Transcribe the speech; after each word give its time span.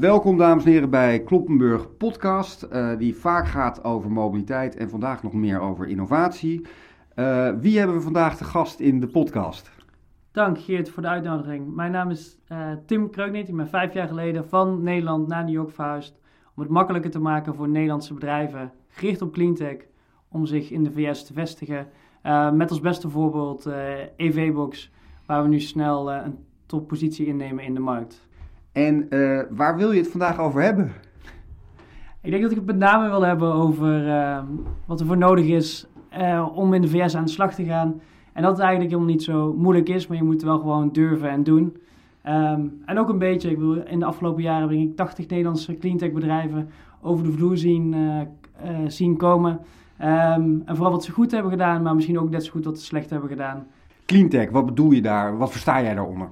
welkom 0.00 0.38
dames 0.38 0.64
en 0.64 0.70
heren 0.70 0.90
bij 0.90 1.22
Kloppenburg 1.22 1.96
podcast, 1.96 2.68
uh, 2.72 2.98
die 2.98 3.16
vaak 3.16 3.46
gaat 3.46 3.84
over 3.84 4.12
mobiliteit 4.12 4.76
en 4.76 4.90
vandaag 4.90 5.22
nog 5.22 5.32
meer 5.32 5.60
over 5.60 5.86
innovatie. 5.86 6.66
Uh, 7.14 7.50
wie 7.60 7.78
hebben 7.78 7.96
we 7.96 8.02
vandaag 8.02 8.36
te 8.36 8.44
gast 8.44 8.80
in 8.80 9.00
de 9.00 9.06
podcast? 9.06 9.70
Dank 10.32 10.58
Geert 10.58 10.90
voor 10.90 11.02
de 11.02 11.08
uitnodiging. 11.08 11.74
Mijn 11.74 11.92
naam 11.92 12.10
is 12.10 12.38
Tim 12.86 13.10
Kreuknit. 13.10 13.48
Ik 13.48 13.56
ben 13.56 13.68
vijf 13.68 13.92
jaar 13.92 14.08
geleden 14.08 14.48
van 14.48 14.82
Nederland 14.82 15.28
naar 15.28 15.44
New 15.44 15.54
York 15.54 15.70
verhuisd 15.70 16.20
om 16.54 16.62
het 16.62 16.70
makkelijker 16.70 17.10
te 17.10 17.20
maken 17.20 17.54
voor 17.54 17.68
Nederlandse 17.68 18.14
bedrijven, 18.14 18.72
gericht 18.88 19.22
op 19.22 19.32
cleantech, 19.32 19.76
om 20.28 20.46
zich 20.46 20.70
in 20.70 20.84
de 20.84 20.92
VS 20.92 21.24
te 21.24 21.32
vestigen. 21.32 21.88
met 22.52 22.70
als 22.70 22.80
beste 22.80 23.08
voorbeeld 23.08 23.68
EVBox, 24.16 24.92
waar 25.26 25.42
we 25.42 25.48
nu 25.48 25.60
snel 25.60 26.12
een 26.12 26.38
toppositie 26.66 27.26
innemen 27.26 27.64
in 27.64 27.74
de 27.74 27.80
markt. 27.80 28.26
En 28.76 29.06
uh, 29.10 29.40
waar 29.50 29.76
wil 29.76 29.92
je 29.92 30.00
het 30.00 30.10
vandaag 30.10 30.38
over 30.38 30.62
hebben? 30.62 30.92
Ik 32.20 32.30
denk 32.30 32.42
dat 32.42 32.50
ik 32.50 32.56
het 32.56 32.66
met 32.66 32.76
name 32.76 33.08
wil 33.08 33.22
hebben 33.22 33.52
over 33.52 34.06
uh, 34.06 34.38
wat 34.86 35.00
er 35.00 35.06
voor 35.06 35.16
nodig 35.16 35.46
is 35.46 35.86
uh, 36.18 36.48
om 36.54 36.74
in 36.74 36.82
de 36.82 36.88
VS 36.88 37.14
aan 37.14 37.24
de 37.24 37.30
slag 37.30 37.54
te 37.54 37.64
gaan. 37.64 38.00
En 38.32 38.42
dat 38.42 38.50
het 38.50 38.60
eigenlijk 38.60 38.90
helemaal 38.90 39.12
niet 39.14 39.22
zo 39.22 39.54
moeilijk 39.58 39.88
is, 39.88 40.06
maar 40.06 40.16
je 40.16 40.22
moet 40.22 40.42
wel 40.42 40.58
gewoon 40.58 40.92
durven 40.92 41.30
en 41.30 41.42
doen. 41.42 41.76
Um, 42.26 42.82
en 42.84 42.98
ook 42.98 43.08
een 43.08 43.18
beetje, 43.18 43.50
ik 43.50 43.58
bedoel, 43.58 43.82
in 43.82 43.98
de 43.98 44.04
afgelopen 44.04 44.42
jaren 44.42 44.68
ben 44.68 44.78
ik 44.78 44.96
80 44.96 45.28
Nederlandse 45.28 45.78
cleantech 45.78 46.12
bedrijven 46.12 46.68
over 47.00 47.24
de 47.24 47.32
vloer 47.32 47.56
zien, 47.56 47.94
zien 48.86 49.16
komen. 49.16 49.50
Um, 49.50 50.62
en 50.64 50.76
vooral 50.76 50.92
wat 50.92 51.04
ze 51.04 51.12
goed 51.12 51.30
hebben 51.30 51.50
gedaan, 51.50 51.82
maar 51.82 51.94
misschien 51.94 52.18
ook 52.18 52.30
net 52.30 52.44
zo 52.44 52.50
goed 52.50 52.64
wat 52.64 52.78
ze 52.78 52.84
slecht 52.84 53.10
hebben 53.10 53.28
gedaan. 53.28 53.66
Cleantech, 54.06 54.50
wat 54.50 54.66
bedoel 54.66 54.90
je 54.90 55.02
daar? 55.02 55.38
Wat 55.38 55.50
versta 55.50 55.82
jij 55.82 55.94
daaronder? 55.94 56.28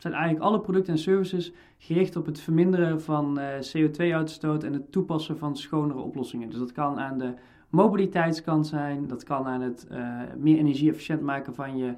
Zijn 0.00 0.14
eigenlijk 0.14 0.44
alle 0.44 0.60
producten 0.60 0.92
en 0.92 0.98
services 0.98 1.52
gericht 1.78 2.16
op 2.16 2.26
het 2.26 2.40
verminderen 2.40 3.02
van 3.02 3.38
uh, 3.38 3.46
CO2-uitstoot 3.46 4.64
en 4.64 4.72
het 4.72 4.92
toepassen 4.92 5.38
van 5.38 5.56
schonere 5.56 5.98
oplossingen. 5.98 6.50
Dus 6.50 6.58
dat 6.58 6.72
kan 6.72 7.00
aan 7.00 7.18
de 7.18 7.34
mobiliteitskant 7.68 8.66
zijn, 8.66 9.06
dat 9.06 9.24
kan 9.24 9.46
aan 9.46 9.60
het 9.60 9.86
uh, 9.92 10.20
meer 10.38 10.58
energie-efficiënt 10.58 11.20
maken 11.20 11.54
van 11.54 11.76
je 11.76 11.94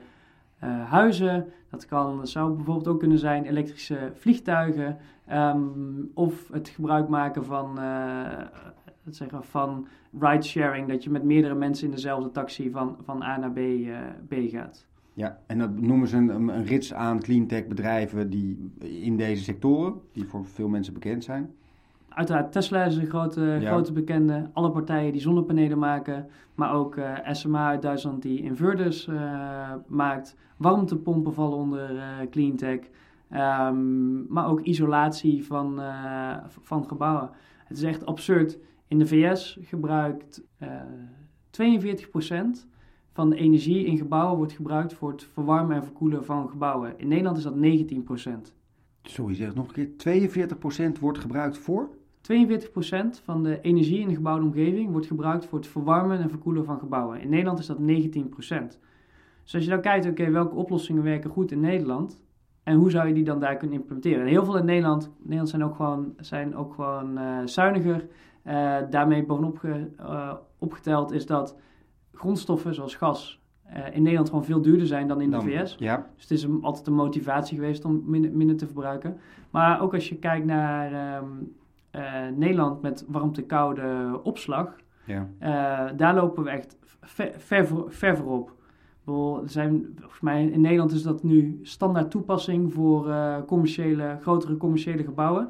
uh, 0.64 0.90
huizen, 0.90 1.52
dat 1.70 1.86
kan, 1.86 2.26
zou 2.26 2.54
bijvoorbeeld 2.54 2.88
ook 2.88 2.98
kunnen 2.98 3.18
zijn 3.18 3.44
elektrische 3.44 4.10
vliegtuigen 4.14 4.98
um, 5.32 6.10
of 6.14 6.48
het 6.52 6.68
gebruik 6.68 7.08
maken 7.08 7.44
van, 7.44 7.78
het 9.04 9.16
zeggen, 9.16 9.44
van 9.44 9.86
ride-sharing, 10.20 10.88
dat 10.88 11.04
je 11.04 11.10
met 11.10 11.22
meerdere 11.22 11.54
mensen 11.54 11.84
in 11.84 11.94
dezelfde 11.94 12.30
taxi 12.30 12.70
van, 12.70 12.96
van 13.04 13.22
A 13.22 13.38
naar 13.38 13.52
B, 13.52 13.60
B 14.28 14.34
gaat. 14.50 14.86
Ja, 15.14 15.38
en 15.46 15.58
dat 15.58 15.80
noemen 15.80 16.08
ze 16.08 16.16
een, 16.16 16.48
een 16.48 16.64
rits 16.64 16.94
aan 16.94 17.20
cleantech 17.20 17.66
bedrijven 17.66 18.30
die 18.30 18.72
in 18.78 19.16
deze 19.16 19.42
sectoren, 19.42 20.00
die 20.12 20.24
voor 20.24 20.46
veel 20.46 20.68
mensen 20.68 20.92
bekend 20.92 21.24
zijn. 21.24 21.50
Uiteraard, 22.08 22.52
Tesla 22.52 22.84
is 22.84 22.96
een 22.96 23.06
grote, 23.06 23.60
grote 23.64 23.92
bekende. 23.92 24.50
Alle 24.52 24.70
partijen 24.70 25.12
die 25.12 25.20
zonnepanelen 25.20 25.78
maken, 25.78 26.28
maar 26.54 26.74
ook 26.74 26.96
uh, 26.96 27.28
eh, 27.28 27.34
SMA 27.34 27.68
uit 27.68 27.82
Duitsland 27.82 28.22
die 28.22 28.42
inverters 28.42 29.06
uh, 29.06 29.72
maakt. 29.86 30.36
Warmtepompen 30.56 31.34
vallen 31.34 31.58
onder 31.58 31.94
uh, 31.94 32.02
cleantech. 32.30 32.80
Um, 33.30 34.26
maar 34.28 34.46
ook 34.46 34.60
isolatie 34.60 35.46
van, 35.46 35.80
van 36.60 36.88
gebouwen. 36.88 37.30
Het 37.64 37.76
is 37.76 37.82
echt 37.82 38.06
absurd. 38.06 38.58
In 38.88 38.98
de 38.98 39.06
VS 39.06 39.58
gebruikt 39.62 40.42
42 41.50 42.10
procent 42.10 42.68
van 43.12 43.30
de 43.30 43.36
energie 43.36 43.84
in 43.84 43.96
gebouwen 43.96 44.36
wordt 44.36 44.52
gebruikt 44.52 44.94
voor 44.94 45.10
het 45.10 45.24
verwarmen 45.24 45.76
en 45.76 45.84
verkoelen 45.84 46.24
van 46.24 46.48
gebouwen. 46.48 46.98
In 46.98 47.08
Nederland 47.08 47.36
is 47.36 47.42
dat 47.42 47.54
19%. 47.54 48.54
Sorry, 49.02 49.34
zeg 49.34 49.54
nog 49.54 49.66
een 49.76 49.96
keer. 49.96 50.96
42% 50.96 51.00
wordt 51.00 51.18
gebruikt 51.18 51.58
voor? 51.58 51.88
42% 52.22 53.22
van 53.24 53.42
de 53.42 53.60
energie 53.60 54.00
in 54.00 54.08
de 54.08 54.14
gebouwde 54.14 54.44
omgeving 54.44 54.90
wordt 54.90 55.06
gebruikt 55.06 55.44
voor 55.44 55.58
het 55.58 55.68
verwarmen 55.68 56.18
en 56.18 56.28
verkoelen 56.28 56.64
van 56.64 56.78
gebouwen. 56.78 57.20
In 57.20 57.28
Nederland 57.28 57.58
is 57.58 57.66
dat 57.66 57.78
19%. 57.78 58.78
Dus 59.42 59.54
als 59.54 59.64
je 59.64 59.70
dan 59.70 59.80
kijkt, 59.80 60.06
oké, 60.06 60.30
welke 60.30 60.54
oplossingen 60.54 61.02
werken 61.02 61.30
goed 61.30 61.50
in 61.50 61.60
Nederland 61.60 62.22
en 62.62 62.76
hoe 62.76 62.90
zou 62.90 63.08
je 63.08 63.14
die 63.14 63.24
dan 63.24 63.40
daar 63.40 63.56
kunnen 63.56 63.76
implementeren? 63.76 64.20
En 64.20 64.26
heel 64.26 64.44
veel 64.44 64.58
in 64.58 64.64
Nederland, 64.64 65.10
Nederland 65.18 65.48
zijn 65.48 65.64
ook 65.64 65.74
gewoon, 65.74 66.14
zijn 66.16 66.56
ook 66.56 66.74
gewoon 66.74 67.18
uh, 67.18 67.38
zuiniger. 67.44 68.06
Uh, 68.46 68.76
daarmee 68.90 69.24
bovenop 69.24 69.58
ge, 69.58 69.88
uh, 70.00 70.32
opgeteld 70.58 71.12
is 71.12 71.26
dat 71.26 71.56
grondstoffen 72.12 72.74
zoals 72.74 72.94
gas 72.94 73.42
uh, 73.76 73.96
in 73.96 74.02
Nederland 74.02 74.28
gewoon 74.28 74.44
veel 74.44 74.62
duurder 74.62 74.86
zijn 74.86 75.08
dan 75.08 75.20
in 75.20 75.30
de 75.30 75.40
VS. 75.40 75.76
Ja. 75.78 76.06
Dus 76.14 76.22
het 76.22 76.30
is 76.30 76.42
een, 76.42 76.58
altijd 76.62 76.86
een 76.86 76.94
motivatie 76.94 77.56
geweest 77.56 77.84
om 77.84 78.02
minder, 78.06 78.32
minder, 78.32 78.56
te 78.56 78.66
verbruiken. 78.66 79.16
Maar 79.50 79.80
ook 79.80 79.94
als 79.94 80.08
je 80.08 80.16
kijkt 80.16 80.46
naar 80.46 81.18
um, 81.22 81.54
uh, 81.92 82.02
Nederland 82.36 82.82
met 82.82 83.04
warmte-koude 83.08 84.20
opslag, 84.22 84.76
ja. 85.04 85.28
uh, 85.40 85.96
daar 85.96 86.14
lopen 86.14 86.44
we 86.44 86.50
echt 86.50 86.76
ver, 87.00 87.32
ver, 87.36 87.66
ver 87.88 88.16
voorop. 88.16 88.60
Zijn, 89.44 89.86
volgens 89.98 90.20
mij 90.20 90.46
in 90.46 90.60
Nederland 90.60 90.92
is 90.92 91.02
dat 91.02 91.22
nu 91.22 91.60
standaard 91.62 92.10
toepassing 92.10 92.72
voor 92.72 93.14
commerciële, 93.46 94.18
grotere 94.20 94.56
commerciële 94.56 95.04
gebouwen. 95.04 95.48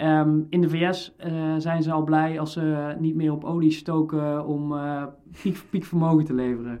Um, 0.00 0.46
in 0.50 0.60
de 0.60 0.68
VS 0.68 1.14
eh, 1.16 1.54
zijn 1.58 1.82
ze 1.82 1.92
al 1.92 2.02
blij 2.02 2.40
als 2.40 2.52
ze 2.52 2.94
niet 2.98 3.14
meer 3.14 3.32
op 3.32 3.44
olie 3.44 3.70
stoken 3.70 4.46
om 4.46 4.72
uh, 4.72 5.02
piek, 5.42 5.62
piekvermogen 5.70 6.24
te 6.24 6.34
leveren. 6.34 6.80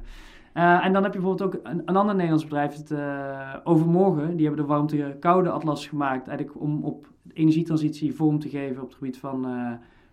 Uh, 0.54 0.84
en 0.84 0.92
dan 0.92 1.02
heb 1.02 1.12
je 1.12 1.20
bijvoorbeeld 1.20 1.54
ook 1.54 1.60
een, 1.62 1.82
een 1.84 1.96
ander 1.96 2.14
Nederlands 2.14 2.44
bedrijf, 2.44 2.76
het 2.76 2.94
Overmorgen. 3.64 4.36
Die 4.36 4.46
hebben 4.46 4.64
de 4.64 4.72
warmte-koude 4.72 5.50
atlas 5.50 5.86
gemaakt, 5.86 6.28
eigenlijk 6.28 6.60
om 6.60 6.84
op 6.84 7.06
energietransitie 7.32 8.14
vorm 8.14 8.38
te 8.38 8.48
geven 8.48 8.82
op 8.82 8.88
het 8.88 8.96
gebied 8.96 9.18
van, 9.18 9.46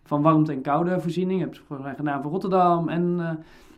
van 0.04 0.22
warmte- 0.22 0.52
en 0.52 0.62
koude 0.62 1.00
voorziening. 1.00 1.44
Dat 1.44 1.62
hebben 1.68 1.90
ze 1.90 1.96
gedaan 1.96 2.22
voor 2.22 2.32
Rotterdam 2.32 2.90
en 2.90 3.20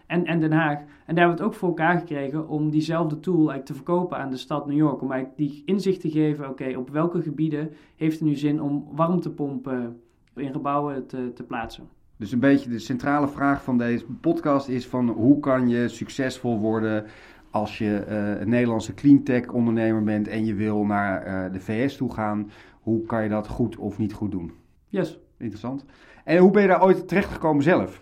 en, 0.08 0.26
en 0.26 0.40
Den 0.40 0.52
Haag. 0.52 0.80
En 0.80 1.16
daar 1.16 1.26
hebben 1.26 1.36
we 1.36 1.44
het 1.44 1.52
ook 1.52 1.54
voor 1.54 1.68
elkaar 1.68 2.00
gekregen 2.00 2.48
om 2.48 2.70
diezelfde 2.70 3.20
tool 3.20 3.36
eigenlijk 3.36 3.66
te 3.66 3.74
verkopen 3.74 4.18
aan 4.18 4.30
de 4.30 4.38
stad 4.38 4.68
New 4.68 4.78
York. 4.78 5.02
Om 5.02 5.12
eigenlijk 5.12 5.40
die 5.40 5.64
inzicht 5.66 6.02
te 6.02 6.10
geven, 6.10 6.50
oké, 6.50 6.78
op 6.78 6.90
welke 6.90 7.22
gebieden 7.22 7.72
heeft 7.96 8.20
het 8.20 8.28
nu 8.28 8.36
zin 8.36 8.62
om 8.62 8.88
warmtepompen 8.92 10.02
in 10.36 10.52
gebouwen 10.52 11.08
te, 11.08 11.32
te 11.34 11.44
plaatsen. 11.44 11.84
Dus 12.18 12.32
een 12.32 12.40
beetje 12.40 12.70
de 12.70 12.80
centrale 12.80 13.28
vraag 13.28 13.64
van 13.64 13.78
deze 13.78 14.06
podcast 14.22 14.68
is 14.68 14.88
van 14.88 15.10
hoe 15.10 15.40
kan 15.40 15.70
je 15.70 15.88
succesvol 15.88 16.60
worden 16.60 17.06
als 17.50 17.78
je 17.78 18.06
uh, 18.10 18.40
een 18.40 18.50
Nederlandse 18.50 18.94
cleantech 18.94 19.48
ondernemer 19.48 20.04
bent 20.04 20.28
en 20.28 20.46
je 20.46 20.54
wil 20.54 20.86
naar 20.86 21.28
uh, 21.28 21.54
de 21.54 21.60
VS 21.60 21.98
toe 21.98 22.14
gaan. 22.14 22.52
Hoe 22.82 23.06
kan 23.06 23.24
je 23.24 23.30
dat 23.30 23.48
goed 23.48 23.78
of 23.78 23.98
niet 23.98 24.14
goed 24.14 24.32
doen? 24.32 24.52
Yes. 24.88 25.20
Interessant. 25.38 25.86
En 26.24 26.38
hoe 26.38 26.52
ben 26.52 26.62
je 26.62 26.68
daar 26.68 26.84
ooit 26.84 27.08
terechtgekomen 27.08 27.64
zelf? 27.64 28.02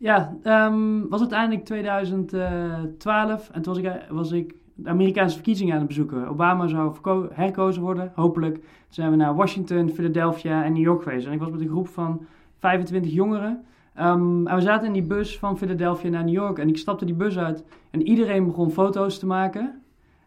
Ja, 0.00 0.36
um, 0.44 1.08
was 1.08 1.20
uiteindelijk 1.20 1.64
2012 1.64 3.50
en 3.50 3.62
toen 3.62 3.74
was 3.74 3.82
ik, 3.82 4.06
was 4.10 4.32
ik 4.32 4.54
de 4.74 4.88
Amerikaanse 4.88 5.34
verkiezingen 5.34 5.72
aan 5.72 5.78
het 5.78 5.88
bezoeken. 5.88 6.28
Obama 6.28 6.66
zou 6.66 6.94
herkozen 7.32 7.82
worden, 7.82 8.12
hopelijk. 8.14 8.54
Toen 8.54 8.64
zijn 8.88 9.10
we 9.10 9.16
naar 9.16 9.34
Washington, 9.34 9.88
Philadelphia 9.90 10.64
en 10.64 10.72
New 10.72 10.82
York 10.82 11.02
geweest. 11.02 11.26
En 11.26 11.32
ik 11.32 11.38
was 11.38 11.50
met 11.50 11.60
een 11.60 11.68
groep 11.68 11.88
van 11.88 12.26
25 12.58 13.12
jongeren. 13.12 13.64
Um, 14.00 14.46
en 14.46 14.54
we 14.54 14.60
zaten 14.60 14.86
in 14.86 14.92
die 14.92 15.02
bus 15.02 15.38
van 15.38 15.58
Philadelphia 15.58 16.10
naar 16.10 16.24
New 16.24 16.34
York. 16.34 16.58
En 16.58 16.68
ik 16.68 16.76
stapte 16.76 17.04
die 17.04 17.14
bus 17.14 17.38
uit 17.38 17.64
en 17.90 18.02
iedereen 18.02 18.46
begon 18.46 18.70
foto's 18.70 19.18
te 19.18 19.26
maken. 19.26 19.82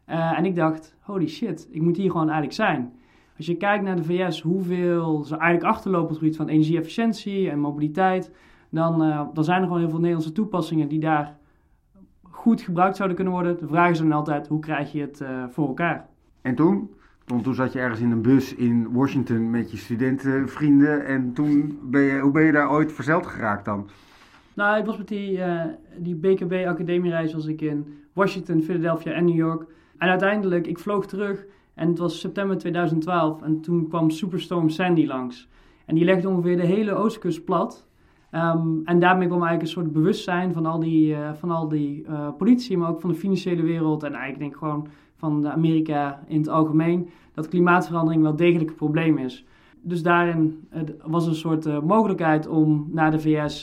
Uh, 0.10 0.38
en 0.38 0.46
ik 0.46 0.56
dacht, 0.56 0.96
holy 1.00 1.28
shit, 1.28 1.68
ik 1.72 1.82
moet 1.82 1.98
hier 1.98 2.12
gewoon 2.12 2.30
eigenlijk 2.30 2.56
zijn. 2.56 2.94
Als 3.38 3.46
je 3.46 3.56
kijkt 3.56 3.84
naar 3.84 3.96
de 3.96 4.04
VS, 4.04 4.42
hoeveel 4.42 5.24
ze 5.24 5.38
eigenlijk 5.38 5.74
achterlopen 5.74 6.04
op 6.04 6.10
het 6.10 6.18
gebied 6.18 6.36
van 6.36 6.48
energie-efficiëntie 6.48 7.50
en 7.50 7.60
mobiliteit 7.60 8.32
dan, 8.72 9.04
uh, 9.04 9.22
dan 9.34 9.44
zijn 9.44 9.58
er 9.58 9.64
gewoon 9.64 9.80
heel 9.80 9.90
veel 9.90 10.00
Nederlandse 10.00 10.32
toepassingen 10.32 10.88
die 10.88 11.00
daar 11.00 11.38
goed 12.22 12.62
gebruikt 12.62 12.96
zouden 12.96 13.16
kunnen 13.18 13.34
worden. 13.34 13.58
De 13.58 13.68
vraag 13.68 13.90
is 13.90 13.98
dan 13.98 14.12
altijd, 14.12 14.48
hoe 14.48 14.60
krijg 14.60 14.92
je 14.92 15.02
het 15.02 15.22
uh, 15.22 15.44
voor 15.50 15.68
elkaar? 15.68 16.08
En 16.42 16.56
toen? 16.56 16.90
Want 17.26 17.44
toen 17.44 17.56
zat 17.56 17.74
je 17.74 17.80
ergens 17.80 18.00
in 18.00 18.12
een 18.12 18.22
bus 18.22 18.56
in 18.56 18.92
Washington 18.92 19.50
met 19.50 19.72
je 19.72 19.78
studentenvrienden. 19.78 21.06
En 21.06 21.34
toen 21.34 21.80
ben 21.84 22.02
je, 22.02 22.20
hoe 22.20 22.32
ben 22.32 22.44
je 22.44 22.52
daar 22.52 22.72
ooit 22.72 22.92
verzeld 22.92 23.26
geraakt 23.26 23.66
dan? 23.66 23.90
Nou, 24.54 24.80
ik 24.80 24.86
was 24.86 24.98
met 24.98 25.08
die, 25.08 25.38
uh, 25.38 25.64
die 25.98 26.16
BKB 26.16 26.54
academiereis 26.68 27.34
was 27.34 27.46
ik 27.46 27.62
in 27.62 28.00
Washington, 28.14 28.62
Philadelphia 28.62 29.12
en 29.12 29.26
New 29.26 29.36
York. 29.36 29.66
En 29.98 30.10
uiteindelijk, 30.10 30.68
ik 30.68 30.80
vloog 30.80 31.06
terug 31.06 31.46
en 31.74 31.88
het 31.88 31.98
was 31.98 32.20
september 32.20 32.58
2012. 32.58 33.42
En 33.42 33.62
toen 33.62 33.88
kwam 33.88 34.10
Superstorm 34.10 34.70
Sandy 34.70 35.06
langs. 35.06 35.50
En 35.86 35.96
die 35.96 36.06
legde 36.06 36.30
ongeveer 36.30 36.58
de 36.58 36.66
hele 36.66 36.94
oostkust 36.94 37.46
plat. 37.46 37.88
Um, 38.36 38.82
en 38.86 39.00
daarmee 39.00 39.28
kwam 39.28 39.44
eigenlijk 39.44 39.62
een 39.62 39.82
soort 39.82 39.94
bewustzijn 39.94 40.54
van 40.54 40.66
al 40.66 40.80
die, 40.80 41.12
uh, 41.12 41.34
van 41.34 41.52
al 41.52 41.68
die 41.68 42.06
uh, 42.10 42.28
politie, 42.38 42.78
maar 42.78 42.90
ook 42.90 43.02
van 43.02 43.10
de 43.10 43.16
financiële 43.16 43.62
wereld 43.62 44.04
en 44.04 44.14
eigenlijk 44.14 44.40
denk 44.40 44.52
ik 44.52 44.58
gewoon 44.58 44.88
van 45.16 45.50
Amerika 45.50 46.24
in 46.28 46.38
het 46.38 46.50
algemeen, 46.50 47.10
dat 47.34 47.48
klimaatverandering 47.48 48.24
wel 48.24 48.36
degelijk 48.36 48.70
een 48.70 48.76
probleem 48.76 49.18
is. 49.18 49.46
Dus 49.82 50.04
daarin 50.04 50.68
was 51.06 51.28
een 51.28 51.36
soort 51.36 51.84
mogelijkheid 51.84 52.48
om 52.48 52.88
naar 52.92 53.12
de 53.12 53.20
VS 53.20 53.62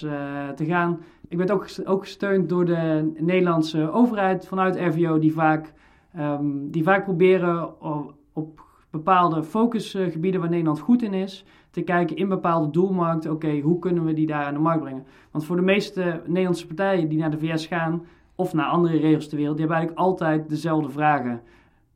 te 0.55 0.65
gaan. 0.65 0.99
Ik 1.29 1.37
werd 1.37 1.51
ook, 1.51 1.67
ook 1.85 2.03
gesteund 2.03 2.49
door 2.49 2.65
de 2.65 3.13
Nederlandse 3.19 3.91
overheid 3.91 4.47
vanuit 4.47 4.77
RVO, 4.77 5.19
die 5.19 5.33
vaak, 5.33 5.73
um, 6.19 6.71
die 6.71 6.83
vaak 6.83 7.05
proberen 7.05 7.81
op, 7.81 8.15
op 8.33 8.68
bepaalde 8.91 9.43
focusgebieden 9.43 10.41
waar 10.41 10.51
Nederland 10.51 10.81
goed 10.81 11.03
in 11.03 11.15
is, 11.15 11.45
te 11.71 11.83
kijken 11.83 12.17
in 12.17 12.29
bepaalde 12.29 12.71
doelmarkten, 12.71 13.31
oké, 13.31 13.61
hoe 13.61 13.79
kunnen 13.79 14.05
we 14.05 14.13
die 14.13 14.27
daar 14.27 14.45
aan 14.45 14.55
de 14.55 14.61
markt 14.61 14.83
brengen? 14.83 15.07
Want 15.31 15.45
voor 15.45 15.57
de 15.57 15.63
meeste 15.63 16.21
Nederlandse 16.27 16.67
partijen 16.67 17.09
die 17.09 17.19
naar 17.19 17.31
de 17.31 17.39
VS 17.39 17.67
gaan 17.67 18.03
of 18.35 18.53
naar 18.53 18.67
andere 18.67 18.99
regio's 18.99 19.29
ter 19.29 19.37
wereld, 19.37 19.57
die 19.57 19.67
hebben 19.67 19.77
eigenlijk 19.77 20.07
altijd 20.09 20.49
dezelfde 20.49 20.91
vragen. 20.91 21.41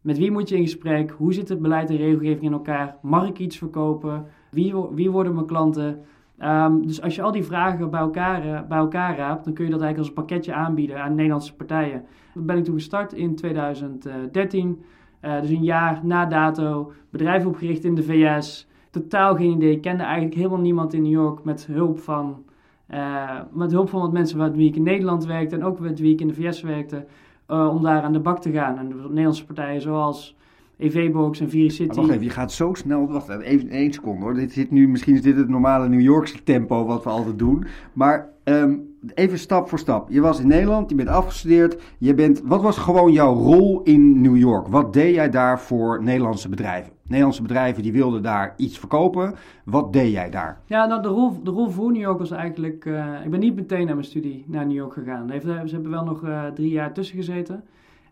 Met 0.00 0.18
wie 0.18 0.30
moet 0.30 0.48
je 0.48 0.56
in 0.56 0.62
gesprek? 0.62 1.10
Hoe 1.10 1.32
zit 1.32 1.48
het 1.48 1.62
beleid 1.62 1.90
en 1.90 1.96
regelgeving 1.96 2.42
in 2.42 2.52
elkaar? 2.52 2.96
Mag 3.02 3.28
ik 3.28 3.38
iets 3.38 3.58
verkopen? 3.58 4.26
Wie, 4.50 4.74
wie 4.90 5.10
worden 5.10 5.34
mijn 5.34 5.46
klanten? 5.46 6.00
Ehm, 6.38 6.80
dus 6.80 7.02
als 7.02 7.14
je 7.14 7.22
al 7.22 7.32
die 7.32 7.44
vragen 7.44 7.90
bij 7.90 8.00
elkaar, 8.00 8.46
uh, 8.46 8.60
bij 8.68 8.78
elkaar 8.78 9.16
raapt, 9.16 9.44
dan 9.44 9.54
kun 9.54 9.64
je 9.64 9.70
dat 9.70 9.80
eigenlijk 9.80 9.98
als 9.98 10.08
een 10.08 10.26
pakketje 10.26 10.54
aanbieden 10.54 11.02
aan 11.02 11.14
Nederlandse 11.14 11.54
partijen. 11.54 12.04
Dat 12.34 12.46
ben 12.46 12.56
ik 12.56 12.64
toen 12.64 12.74
gestart 12.74 13.12
in 13.12 13.34
2013. 13.34 14.82
Uh, 15.24 15.40
dus 15.40 15.50
een 15.50 15.62
jaar 15.62 16.00
na 16.02 16.26
dato, 16.26 16.92
bedrijf 17.10 17.46
opgericht 17.46 17.84
in 17.84 17.94
de 17.94 18.02
VS. 18.02 18.68
Totaal 18.90 19.36
geen 19.36 19.50
idee. 19.50 19.70
Ik 19.70 19.80
kende 19.80 20.02
eigenlijk 20.02 20.34
helemaal 20.34 20.60
niemand 20.60 20.92
in 20.92 21.02
New 21.02 21.12
York 21.12 21.44
met 21.44 21.66
hulp 21.66 21.98
van, 21.98 22.44
uh, 22.90 23.40
met 23.52 23.72
hulp 23.72 23.88
van 23.88 24.00
wat 24.00 24.12
mensen 24.12 24.38
met 24.38 24.56
wie 24.56 24.68
ik 24.68 24.76
in 24.76 24.82
Nederland 24.82 25.24
werkte 25.24 25.56
en 25.56 25.64
ook 25.64 25.78
met 25.78 26.00
wie 26.00 26.12
ik 26.12 26.20
in 26.20 26.28
de 26.28 26.34
VS 26.34 26.62
werkte. 26.62 27.06
om 27.46 27.82
daar 27.82 28.02
aan 28.02 28.12
de 28.12 28.20
bak 28.20 28.40
te 28.40 28.50
gaan. 28.50 28.78
En 28.78 28.88
de 28.88 28.94
Nederlandse 28.94 29.46
partijen 29.46 29.80
zoals 29.80 30.36
EV-box 30.78 31.40
en 31.40 31.50
Viricity. 31.50 31.86
Maar 31.86 31.96
wacht 31.96 32.10
even, 32.10 32.24
je 32.24 32.30
gaat 32.30 32.52
zo 32.52 32.74
snel. 32.74 33.08
Wacht 33.08 33.28
even, 33.28 33.68
één 33.68 33.92
seconde 33.92 34.24
hoor. 34.24 34.34
Dit 34.34 34.52
zit 34.52 34.70
nu, 34.70 34.88
misschien 34.88 35.14
is 35.14 35.22
dit 35.22 35.36
het 35.36 35.48
normale 35.48 35.88
New 35.88 36.00
Yorkse 36.00 36.42
tempo 36.42 36.86
wat 36.86 37.04
we 37.04 37.10
altijd 37.10 37.38
doen. 37.38 37.64
Maar 37.92 38.28
um, 38.44 38.91
even 39.14 39.38
stap 39.38 39.68
voor 39.68 39.78
stap. 39.78 40.10
Je 40.10 40.20
was 40.20 40.40
in 40.40 40.48
Nederland, 40.48 40.90
je 40.90 40.96
bent 40.96 41.08
afgestudeerd. 41.08 41.82
Je 41.98 42.14
bent, 42.14 42.42
wat 42.44 42.62
was 42.62 42.78
gewoon 42.78 43.12
jouw 43.12 43.34
rol 43.34 43.82
in 43.82 44.20
New 44.20 44.36
York? 44.36 44.66
Wat 44.66 44.92
deed 44.92 45.14
jij 45.14 45.30
daar 45.30 45.60
voor 45.60 46.02
Nederlandse 46.02 46.48
bedrijven? 46.48 46.92
Nederlandse 47.02 47.42
bedrijven 47.42 47.82
die 47.82 47.92
wilden 47.92 48.22
daar 48.22 48.54
iets 48.56 48.78
verkopen. 48.78 49.34
Wat 49.64 49.92
deed 49.92 50.12
jij 50.12 50.30
daar? 50.30 50.60
Ja, 50.66 50.86
nou 50.86 51.02
de 51.02 51.08
rol, 51.08 51.42
de 51.42 51.50
rol 51.50 51.68
voor 51.68 51.92
New 51.92 52.00
York 52.00 52.18
was 52.18 52.30
eigenlijk... 52.30 52.84
Uh, 52.84 53.24
ik 53.24 53.30
ben 53.30 53.40
niet 53.40 53.54
meteen 53.54 53.86
naar 53.86 53.94
mijn 53.94 54.06
studie 54.06 54.44
naar 54.46 54.66
New 54.66 54.76
York 54.76 54.92
gegaan. 54.92 55.30
Heeft, 55.30 55.44
ze 55.44 55.72
hebben 55.72 55.90
wel 55.90 56.04
nog 56.04 56.22
uh, 56.22 56.46
drie 56.46 56.70
jaar 56.70 56.92
tussen 56.92 57.16
gezeten. 57.16 57.64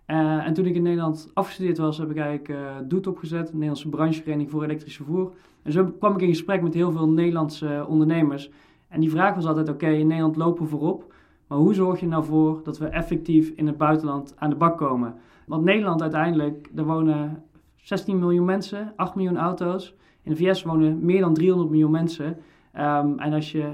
En 0.07 0.55
toen 0.55 0.67
ik 0.67 0.75
in 0.75 0.83
Nederland 0.83 1.31
afgestudeerd 1.35 1.79
was, 1.79 1.99
heb 1.99 2.11
ik 2.11 2.17
eigenlijk 2.17 2.55
Doet 2.89 3.07
opgezet, 3.07 3.47
de 3.47 3.53
Nederlandse 3.53 3.89
branchevereniging 3.89 4.51
voor 4.51 4.65
elektrisch 4.65 4.97
vervoer. 4.97 5.33
En 5.63 5.73
zo 5.73 5.85
kwam 5.99 6.15
ik 6.15 6.21
in 6.21 6.29
gesprek 6.29 6.63
met 6.63 6.75
heel 6.75 6.93
veel 6.93 7.09
Nederlandse 7.09 7.85
ondernemers. 7.89 8.51
En 8.91 9.01
die 9.01 9.11
vraag 9.11 9.35
was 9.35 9.47
altijd, 9.47 9.69
oké, 9.69 9.89
in 9.89 10.07
Nederland 10.07 10.37
lopen 10.37 10.63
we 10.63 10.69
voorop, 10.69 11.13
maar 11.47 11.59
hoe 11.59 11.75
zorg 11.75 12.01
je 12.01 12.07
nou 12.07 12.25
voor 12.25 12.61
dat 12.65 12.79
we 12.79 12.87
effectief 12.87 13.53
in 13.57 13.67
het 13.67 13.77
buitenland 13.77 14.35
aan 14.39 14.51
de 14.51 14.57
bak 14.57 14.79
komen? 14.79 15.15
Want 15.47 15.65
Nederland 15.65 16.03
uiteindelijk, 16.03 16.69
daar 16.73 16.85
wonen 16.85 17.43
16 17.77 18.19
miljoen 18.19 18.45
mensen, 18.45 18.93
8 18.97 19.15
miljoen 19.15 19.37
auto's. 19.37 19.95
In 20.23 20.31
de 20.31 20.37
VS 20.37 20.63
wonen 20.63 21.05
meer 21.05 21.21
dan 21.21 21.35
300 21.35 21.71
miljoen 21.71 21.91
mensen. 21.91 22.27
Um, 22.27 23.19
en 23.19 23.33
als 23.33 23.53
je 23.53 23.73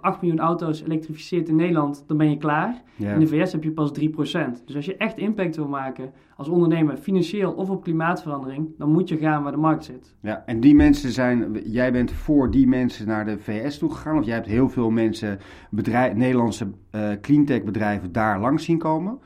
8 0.00 0.20
miljoen 0.20 0.40
auto's 0.40 0.82
elektrificeert 0.82 1.48
in 1.48 1.56
Nederland, 1.56 2.04
dan 2.06 2.16
ben 2.16 2.30
je 2.30 2.36
klaar. 2.36 2.82
In 2.96 3.18
de 3.18 3.26
VS 3.26 3.52
heb 3.52 3.64
je 3.64 3.70
pas 3.70 3.92
3%. 4.00 4.04
Dus 4.64 4.76
als 4.76 4.84
je 4.84 4.96
echt 4.96 5.18
impact 5.18 5.56
wil 5.56 5.68
maken 5.68 6.12
als 6.36 6.48
ondernemer, 6.48 6.96
financieel 6.96 7.52
of 7.52 7.70
op 7.70 7.82
klimaatverandering, 7.82 8.68
dan 8.78 8.90
moet 8.90 9.08
je 9.08 9.16
gaan 9.16 9.42
waar 9.42 9.52
de 9.52 9.58
markt 9.58 9.84
zit. 9.84 10.14
Ja, 10.20 10.42
en 10.46 10.60
die 10.60 10.74
mensen 10.74 11.10
zijn, 11.10 11.60
jij 11.64 11.92
bent 11.92 12.12
voor 12.12 12.50
die 12.50 12.66
mensen 12.66 13.06
naar 13.06 13.24
de 13.24 13.38
VS 13.38 13.78
toe 13.78 13.90
gegaan, 13.90 14.18
of 14.18 14.24
jij 14.24 14.34
hebt 14.34 14.46
heel 14.46 14.68
veel 14.68 14.90
mensen, 14.90 15.38
bedrijf, 15.70 16.14
Nederlandse 16.14 16.66
uh, 16.94 17.10
cleantech 17.20 17.64
bedrijven 17.64 18.12
daar 18.12 18.40
langs 18.40 18.64
zien 18.64 18.78
komen? 18.78 19.18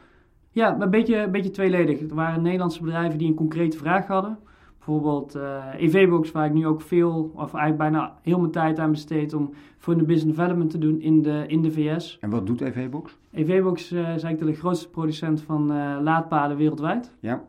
Ja, 0.51 0.81
een 0.81 0.91
beetje, 0.91 1.17
een 1.17 1.31
beetje 1.31 1.51
tweeledig. 1.51 2.01
Er 2.01 2.15
waren 2.15 2.43
Nederlandse 2.43 2.83
bedrijven 2.83 3.19
die 3.19 3.29
een 3.29 3.35
concrete 3.35 3.77
vraag 3.77 4.07
hadden. 4.07 4.39
Bijvoorbeeld 4.85 5.37
uh, 5.37 5.65
EV-box, 5.77 6.33
waar 6.33 6.47
ik 6.47 6.53
nu 6.53 6.67
ook 6.67 6.83
veel, 6.83 7.31
of 7.35 7.55
eigenlijk 7.55 7.77
bijna 7.77 8.19
heel 8.23 8.39
mijn 8.39 8.51
tijd 8.51 8.79
aan 8.79 8.91
besteed 8.91 9.35
om 9.35 9.51
voor 9.79 9.97
de 9.97 10.05
business 10.05 10.37
development 10.37 10.71
te 10.71 10.79
doen 10.79 11.01
in 11.01 11.23
de, 11.23 11.45
in 11.47 11.63
de 11.63 11.71
VS. 11.71 12.19
En 12.21 12.31
wat 12.31 12.47
doet 12.47 12.61
EV-box? 12.61 13.19
EV-box 13.33 13.93
uh, 13.93 14.01
is 14.01 14.23
eigenlijk 14.23 14.55
de 14.55 14.61
grootste 14.61 14.91
producent 14.91 15.43
van 15.43 15.73
uh, 15.73 15.97
laadpaden 16.03 16.57
wereldwijd. 16.57 17.15
Ja. 17.21 17.45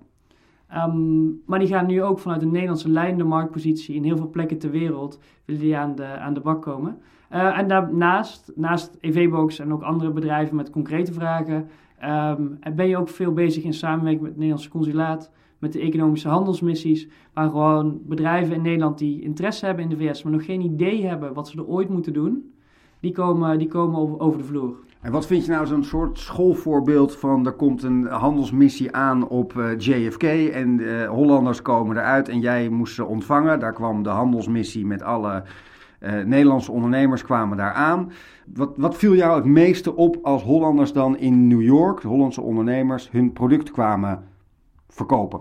Um, 0.88 1.42
maar 1.46 1.60
die 1.60 1.68
gaan 1.68 1.86
nu 1.86 2.04
ook 2.04 2.20
vanuit 2.20 2.42
een 2.42 2.52
Nederlandse 2.52 2.90
leidende 2.90 3.24
marktpositie 3.24 3.96
in 3.96 4.04
heel 4.04 4.18
veel 4.18 4.30
plekken 4.30 4.58
ter 4.58 4.72
wereld 4.72 5.20
willen 5.46 5.62
die 5.62 5.78
aan 5.78 5.96
de, 5.96 6.06
aan 6.06 6.34
de 6.34 6.40
bak 6.40 6.62
komen. 6.62 6.98
En 7.30 7.68
daarnaast, 7.68 8.52
naast 8.56 8.98
EV-box 9.00 9.60
en 9.60 9.74
ook 9.74 9.82
andere 9.82 10.12
bedrijven 10.12 10.56
met 10.56 10.70
concrete 10.70 11.14
vragen, 11.14 11.68
um, 12.04 12.60
ben 12.76 12.88
je 12.88 12.98
ook 12.98 13.10
veel 13.10 13.34
bezig 13.34 13.64
in 13.64 13.74
samenwerking 13.74 14.22
met 14.22 14.30
het 14.30 14.40
Nederlandse 14.40 14.70
consulaat 14.70 15.32
met 15.66 15.74
de 15.74 15.80
economische 15.80 16.30
handelsmissies, 16.30 17.08
waar 17.34 17.50
gewoon 17.50 18.00
bedrijven 18.04 18.56
in 18.56 18.62
Nederland 18.62 18.98
die 18.98 19.22
interesse 19.22 19.66
hebben 19.66 19.84
in 19.84 19.90
de 19.90 19.98
VS, 19.98 20.24
maar 20.24 20.32
nog 20.32 20.46
geen 20.46 20.62
idee 20.62 21.06
hebben 21.06 21.34
wat 21.34 21.48
ze 21.48 21.58
er 21.58 21.66
ooit 21.66 21.90
moeten 21.90 22.14
doen, 22.14 22.54
die 23.00 23.12
komen, 23.12 23.58
die 23.58 23.68
komen 23.68 24.20
over, 24.20 24.38
de 24.38 24.44
vloer. 24.44 24.76
En 25.02 25.12
wat 25.12 25.28
vind 25.28 25.46
je 25.46 25.52
nou 25.52 25.66
zo'n 25.66 25.84
soort 25.84 26.20
schoolvoorbeeld 26.20 27.16
van 27.16 27.46
er 27.46 27.52
komt 27.54 27.84
een 27.84 28.06
handelsmissie 28.06 28.96
aan 28.96 29.28
op 29.28 29.54
uh, 29.54 29.78
JFK 29.78 30.24
en 30.24 30.80
uh, 30.80 31.10
Hollanders 31.10 31.62
komen 31.62 31.98
eruit 31.98 32.30
en 32.30 32.40
jij 32.40 32.70
moest 32.70 32.96
ze 32.96 33.06
ontvangen. 33.06 33.60
Daar 33.60 33.74
kwam 33.74 34.04
de 34.04 34.10
handelsmissie 34.10 34.86
met 34.86 35.02
alle 35.02 35.44
uh, 36.00 36.24
Nederlandse 36.24 36.72
ondernemers 36.72 37.24
kwamen 37.24 37.58
daar 37.58 37.74
aan. 37.74 38.12
Wat, 38.54 38.74
wat 38.78 38.96
viel 38.96 39.16
jou 39.16 39.36
het 39.36 39.46
meeste 39.46 39.96
op 39.96 40.18
als 40.22 40.44
Hollanders 40.44 40.94
dan 40.94 41.18
in 41.18 41.48
New 41.48 41.62
York, 41.62 42.02
de 42.02 42.08
Hollandse 42.08 42.42
ondernemers, 42.42 43.12
hun 43.12 43.34
product 43.34 43.72
kwamen 43.72 44.24
verkopen? 44.96 45.40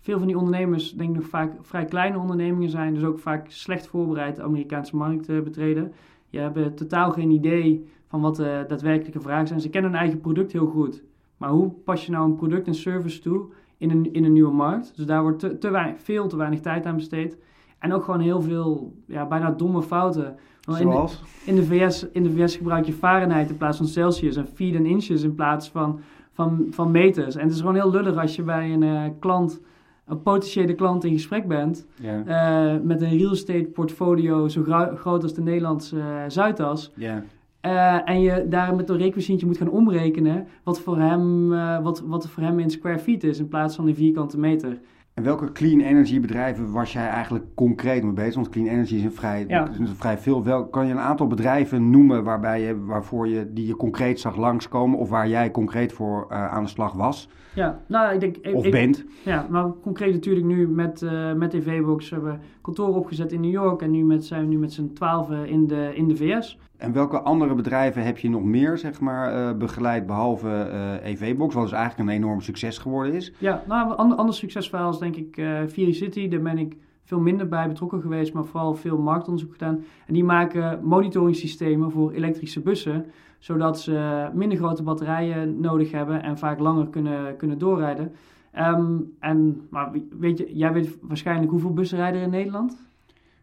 Veel 0.00 0.18
van 0.18 0.26
die 0.26 0.36
ondernemers, 0.36 0.92
denk 0.92 1.10
ik 1.10 1.16
nog 1.16 1.28
vaak 1.28 1.52
vrij 1.60 1.84
kleine 1.84 2.18
ondernemingen 2.18 2.70
zijn, 2.70 2.94
dus 2.94 3.04
ook 3.04 3.18
vaak 3.18 3.50
slecht 3.50 3.86
voorbereid 3.86 4.36
de 4.36 4.42
Amerikaanse 4.42 4.96
markt 4.96 5.26
betreden. 5.26 5.92
Je 6.28 6.38
hebt 6.38 6.76
totaal 6.76 7.10
geen 7.10 7.30
idee 7.30 7.88
van 8.06 8.20
wat 8.20 8.36
de 8.36 8.64
daadwerkelijke 8.68 9.20
vragen 9.20 9.46
zijn. 9.46 9.60
Ze 9.60 9.68
kennen 9.68 9.90
hun 9.90 10.00
eigen 10.00 10.20
product 10.20 10.52
heel 10.52 10.66
goed. 10.66 11.02
Maar 11.36 11.50
hoe 11.50 11.70
pas 11.70 12.06
je 12.06 12.12
nou 12.12 12.24
een 12.24 12.36
product 12.36 12.66
en 12.66 12.74
service 12.74 13.20
toe 13.20 13.46
in 13.76 13.90
een, 13.90 14.12
in 14.12 14.24
een 14.24 14.32
nieuwe 14.32 14.52
markt? 14.52 14.96
Dus 14.96 15.06
daar 15.06 15.22
wordt 15.22 15.38
te, 15.38 15.58
te 15.58 15.70
weinig, 15.70 16.00
veel 16.00 16.28
te 16.28 16.36
weinig 16.36 16.60
tijd 16.60 16.86
aan 16.86 16.96
besteed. 16.96 17.36
En 17.78 17.92
ook 17.92 18.04
gewoon 18.04 18.20
heel 18.20 18.42
veel, 18.42 18.94
ja, 19.06 19.26
bijna 19.26 19.50
domme 19.50 19.82
fouten. 19.82 20.36
Zoals? 20.60 21.22
In 21.44 21.54
de, 21.54 21.60
in, 21.62 21.68
de 21.68 21.88
VS, 21.88 22.06
in 22.12 22.22
de 22.22 22.32
VS 22.32 22.56
gebruik 22.56 22.86
je 22.86 22.92
Fahrenheit 22.92 23.50
in 23.50 23.56
plaats 23.56 23.76
van 23.76 23.86
Celsius 23.86 24.36
en 24.36 24.46
feet 24.46 24.74
en 24.74 24.86
inches 24.86 25.22
in 25.22 25.34
plaats 25.34 25.68
van, 25.68 26.00
van, 26.38 26.66
van 26.70 26.90
meters. 26.90 27.36
En 27.36 27.42
het 27.42 27.52
is 27.52 27.60
gewoon 27.60 27.74
heel 27.74 27.90
lullig 27.90 28.16
als 28.16 28.36
je 28.36 28.42
bij 28.42 28.72
een 28.72 28.82
uh, 28.82 29.02
klant, 29.18 29.60
een 30.06 30.22
potentiële 30.22 30.74
klant 30.74 31.04
in 31.04 31.12
gesprek 31.12 31.48
bent. 31.48 31.86
Yeah. 31.94 32.74
Uh, 32.74 32.80
met 32.82 33.02
een 33.02 33.18
real 33.18 33.30
estate 33.30 33.68
portfolio 33.74 34.48
zo 34.48 34.62
groot 34.94 35.22
als 35.22 35.34
de 35.34 35.42
Nederlandse 35.42 35.96
uh, 35.96 36.22
Zuidas. 36.28 36.92
Yeah. 36.94 37.16
Uh, 37.62 38.08
en 38.08 38.20
je 38.20 38.46
daar 38.48 38.74
met 38.74 38.88
een 38.88 38.96
rekenmachientje 38.96 39.46
moet 39.46 39.56
gaan 39.56 39.70
omrekenen 39.70 40.46
wat 40.62 40.80
voor, 40.80 40.98
hem, 40.98 41.52
uh, 41.52 41.82
wat, 41.82 42.00
wat 42.06 42.28
voor 42.28 42.42
hem 42.42 42.58
in 42.58 42.70
square 42.70 42.98
feet 42.98 43.24
is 43.24 43.38
in 43.38 43.48
plaats 43.48 43.76
van 43.76 43.88
in 43.88 43.94
vierkante 43.94 44.38
meter. 44.38 44.78
En 45.18 45.24
welke 45.24 45.52
clean 45.52 45.80
energy 45.80 46.20
bedrijven 46.20 46.72
was 46.72 46.92
jij 46.92 47.08
eigenlijk 47.08 47.44
concreet 47.54 48.02
mee 48.02 48.12
bezig? 48.12 48.34
Want 48.34 48.48
clean 48.48 48.68
energy 48.68 48.94
is 48.94 49.02
een 49.02 49.12
vrij, 49.12 49.44
ja. 49.48 49.68
is 49.68 49.78
een 49.78 49.86
vrij 49.86 50.18
veel. 50.18 50.44
Wel, 50.44 50.66
kan 50.66 50.86
je 50.86 50.92
een 50.92 50.98
aantal 50.98 51.26
bedrijven 51.26 51.90
noemen 51.90 52.24
waarbij 52.24 52.60
je, 52.60 52.84
waarvoor 52.84 53.28
je, 53.28 53.52
die 53.52 53.66
je 53.66 53.76
concreet 53.76 54.20
zag 54.20 54.36
langskomen 54.36 54.98
of 54.98 55.08
waar 55.08 55.28
jij 55.28 55.50
concreet 55.50 55.92
voor 55.92 56.26
uh, 56.30 56.52
aan 56.52 56.62
de 56.62 56.68
slag 56.68 56.92
was? 56.92 57.28
Ja, 57.54 57.80
nou 57.86 58.14
ik 58.14 58.20
denk... 58.20 58.56
Of 58.56 58.64
ik, 58.64 58.70
bent? 58.70 59.04
Ja, 59.24 59.46
maar 59.50 59.72
concreet 59.82 60.12
natuurlijk 60.12 60.46
nu 60.46 60.68
met, 60.68 61.02
uh, 61.02 61.32
met 61.32 61.54
EV-Box 61.54 62.10
hebben 62.10 62.32
we 62.32 62.38
kantoor 62.60 62.94
opgezet 62.94 63.32
in 63.32 63.40
New 63.40 63.50
York 63.50 63.82
en 63.82 63.90
nu 63.90 64.04
met, 64.04 64.24
zijn 64.24 64.40
we 64.40 64.48
nu 64.48 64.58
met 64.58 64.72
z'n 64.72 64.92
twaalf 64.92 65.30
in 65.30 65.66
de, 65.66 65.90
in 65.94 66.08
de 66.08 66.16
VS. 66.16 66.58
En 66.78 66.92
welke 66.92 67.20
andere 67.20 67.54
bedrijven 67.54 68.02
heb 68.04 68.18
je 68.18 68.30
nog 68.30 68.42
meer 68.42 68.78
zeg 68.78 69.00
maar, 69.00 69.32
uh, 69.34 69.56
begeleid 69.56 70.06
behalve 70.06 70.70
uh, 70.72 71.10
EV-Box, 71.10 71.54
wat 71.54 71.62
dus 71.62 71.72
eigenlijk 71.72 72.08
een 72.08 72.16
enorm 72.16 72.40
succes 72.40 72.78
geworden 72.78 73.12
is? 73.14 73.32
Ja, 73.38 73.62
nou, 73.66 73.90
een 73.90 74.16
ander 74.16 74.34
succesverhaal 74.34 74.90
is 74.90 74.98
denk 74.98 75.16
ik 75.16 75.36
uh, 75.36 75.60
Viricity. 75.66 76.28
Daar 76.28 76.40
ben 76.40 76.58
ik 76.58 76.76
veel 77.04 77.20
minder 77.20 77.48
bij 77.48 77.68
betrokken 77.68 78.00
geweest, 78.00 78.32
maar 78.32 78.44
vooral 78.44 78.74
veel 78.74 78.98
marktonderzoek 78.98 79.52
gedaan. 79.52 79.84
En 80.06 80.14
die 80.14 80.24
maken 80.24 80.80
monitoringssystemen 80.84 81.90
voor 81.90 82.12
elektrische 82.12 82.60
bussen, 82.60 83.06
zodat 83.38 83.80
ze 83.80 84.28
minder 84.34 84.58
grote 84.58 84.82
batterijen 84.82 85.60
nodig 85.60 85.90
hebben 85.90 86.22
en 86.22 86.38
vaak 86.38 86.58
langer 86.58 86.88
kunnen, 86.88 87.36
kunnen 87.36 87.58
doorrijden. 87.58 88.12
Um, 88.58 89.12
en, 89.18 89.66
maar 89.70 89.90
weet 90.18 90.38
je, 90.38 90.54
jij 90.56 90.72
weet 90.72 90.98
waarschijnlijk 91.02 91.50
hoeveel 91.50 91.72
bussen 91.72 91.98
rijden 91.98 92.20
er 92.20 92.26
in 92.26 92.32
Nederland? 92.32 92.86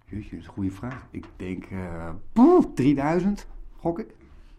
Jeetje, 0.06 0.30
dat 0.30 0.40
is 0.40 0.48
een 0.48 0.54
goede 0.54 0.72
vraag. 0.72 1.08
Ik 1.12 1.26
denk 1.36 1.66
uh, 2.34 2.60
3000, 2.74 3.48
gok 3.76 4.00
ik. 4.00 4.16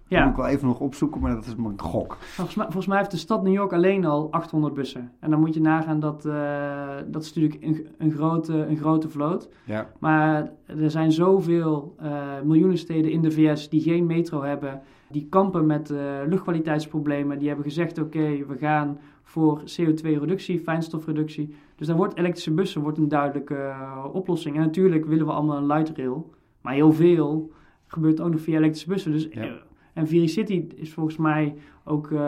Ja. 0.09 0.17
Dat 0.17 0.27
moet 0.27 0.37
ik 0.37 0.43
wel 0.43 0.53
even 0.53 0.67
nog 0.67 0.81
opzoeken, 0.81 1.21
maar 1.21 1.35
dat 1.35 1.47
is 1.47 1.55
mijn 1.55 1.81
gok. 1.81 2.17
Volgens 2.21 2.57
mij, 2.57 2.65
volgens 2.65 2.87
mij 2.87 2.99
heeft 2.99 3.11
de 3.11 3.17
stad 3.17 3.43
New 3.43 3.53
York 3.53 3.73
alleen 3.73 4.05
al 4.05 4.29
800 4.31 4.75
bussen. 4.75 5.13
En 5.21 5.31
dan 5.31 5.41
moet 5.41 5.55
je 5.55 5.61
nagaan 5.61 6.01
dat, 6.01 6.27
uh, 6.27 6.97
dat 7.07 7.23
is 7.23 7.35
natuurlijk 7.35 7.63
een, 7.65 7.87
een, 7.99 8.11
grote, 8.11 8.53
een 8.53 8.77
grote 8.77 9.09
vloot. 9.09 9.49
Ja. 9.65 9.91
Maar 9.99 10.53
er 10.67 10.91
zijn 10.91 11.13
zoveel 11.13 11.95
uh, 12.03 12.23
miljoenen 12.45 12.79
steden 12.79 13.11
in 13.11 13.23
de 13.23 13.31
VS 13.31 13.69
die 13.69 13.81
geen 13.81 14.07
metro 14.07 14.43
hebben. 14.43 14.83
Die 15.11 15.27
kampen 15.31 15.67
met 15.67 15.91
uh, 15.91 15.99
luchtkwaliteitsproblemen. 16.27 17.39
Die 17.39 17.49
hebben 17.49 17.65
gezegd, 17.67 17.99
oké, 17.99 18.47
we 18.47 18.57
gaan 18.59 18.99
voor 19.23 19.61
CO2-reductie, 19.61 20.61
fijnstofreductie. 20.61 21.55
Dus 21.77 21.87
daar 21.87 21.97
wordt 21.97 22.17
elektrische 22.17 22.53
bussen 22.53 22.81
wordt 22.81 22.99
een 22.99 23.09
duidelijke 23.09 23.55
uh, 23.55 24.05
oplossing. 24.13 24.57
En 24.57 24.61
natuurlijk 24.61 25.07
willen 25.07 25.27
we 25.27 25.33
allemaal 25.33 25.57
een 25.57 25.67
light 25.67 25.97
rail. 25.97 26.31
Maar 26.61 26.75
heel 26.75 26.93
veel 26.93 27.53
gebeurt 27.87 28.21
ook 28.21 28.31
nog 28.31 28.41
via 28.41 28.57
elektrische 28.57 28.89
bussen. 28.89 29.13
Dus, 29.13 29.29
ja. 29.31 29.59
En 29.97 30.29
City 30.29 30.67
is 30.75 30.93
volgens 30.93 31.17
mij 31.17 31.55
ook 31.85 32.11
uh, 32.11 32.21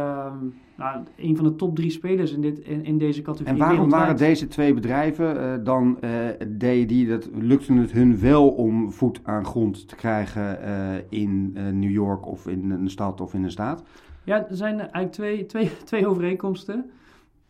nou, 0.76 1.04
een 1.16 1.36
van 1.36 1.44
de 1.44 1.56
top 1.56 1.76
drie 1.76 1.90
spelers 1.90 2.32
in, 2.32 2.40
dit, 2.40 2.58
in, 2.58 2.84
in 2.84 2.98
deze 2.98 3.22
categorie. 3.22 3.62
En 3.62 3.68
waarom 3.68 3.90
waren 3.90 4.16
deze 4.16 4.48
twee 4.48 4.74
bedrijven 4.74 5.36
uh, 5.36 5.64
dan 5.64 5.98
uh, 6.00 6.10
deden 6.48 6.88
die 6.88 7.08
dat 7.08 7.30
lukte 7.34 7.72
het 7.72 7.92
hun 7.92 8.18
wel 8.18 8.48
om 8.48 8.92
voet 8.92 9.20
aan 9.22 9.44
grond 9.44 9.88
te 9.88 9.96
krijgen 9.96 10.58
uh, 10.62 11.20
in 11.20 11.52
New 11.52 11.90
York 11.90 12.26
of 12.26 12.46
in 12.46 12.70
een 12.70 12.90
stad 12.90 13.20
of 13.20 13.34
in 13.34 13.44
een 13.44 13.50
staat? 13.50 13.82
Ja, 14.24 14.48
er 14.48 14.56
zijn 14.56 14.78
eigenlijk 14.78 15.12
twee, 15.12 15.46
twee, 15.46 15.70
twee 15.84 16.06
overeenkomsten. 16.06 16.90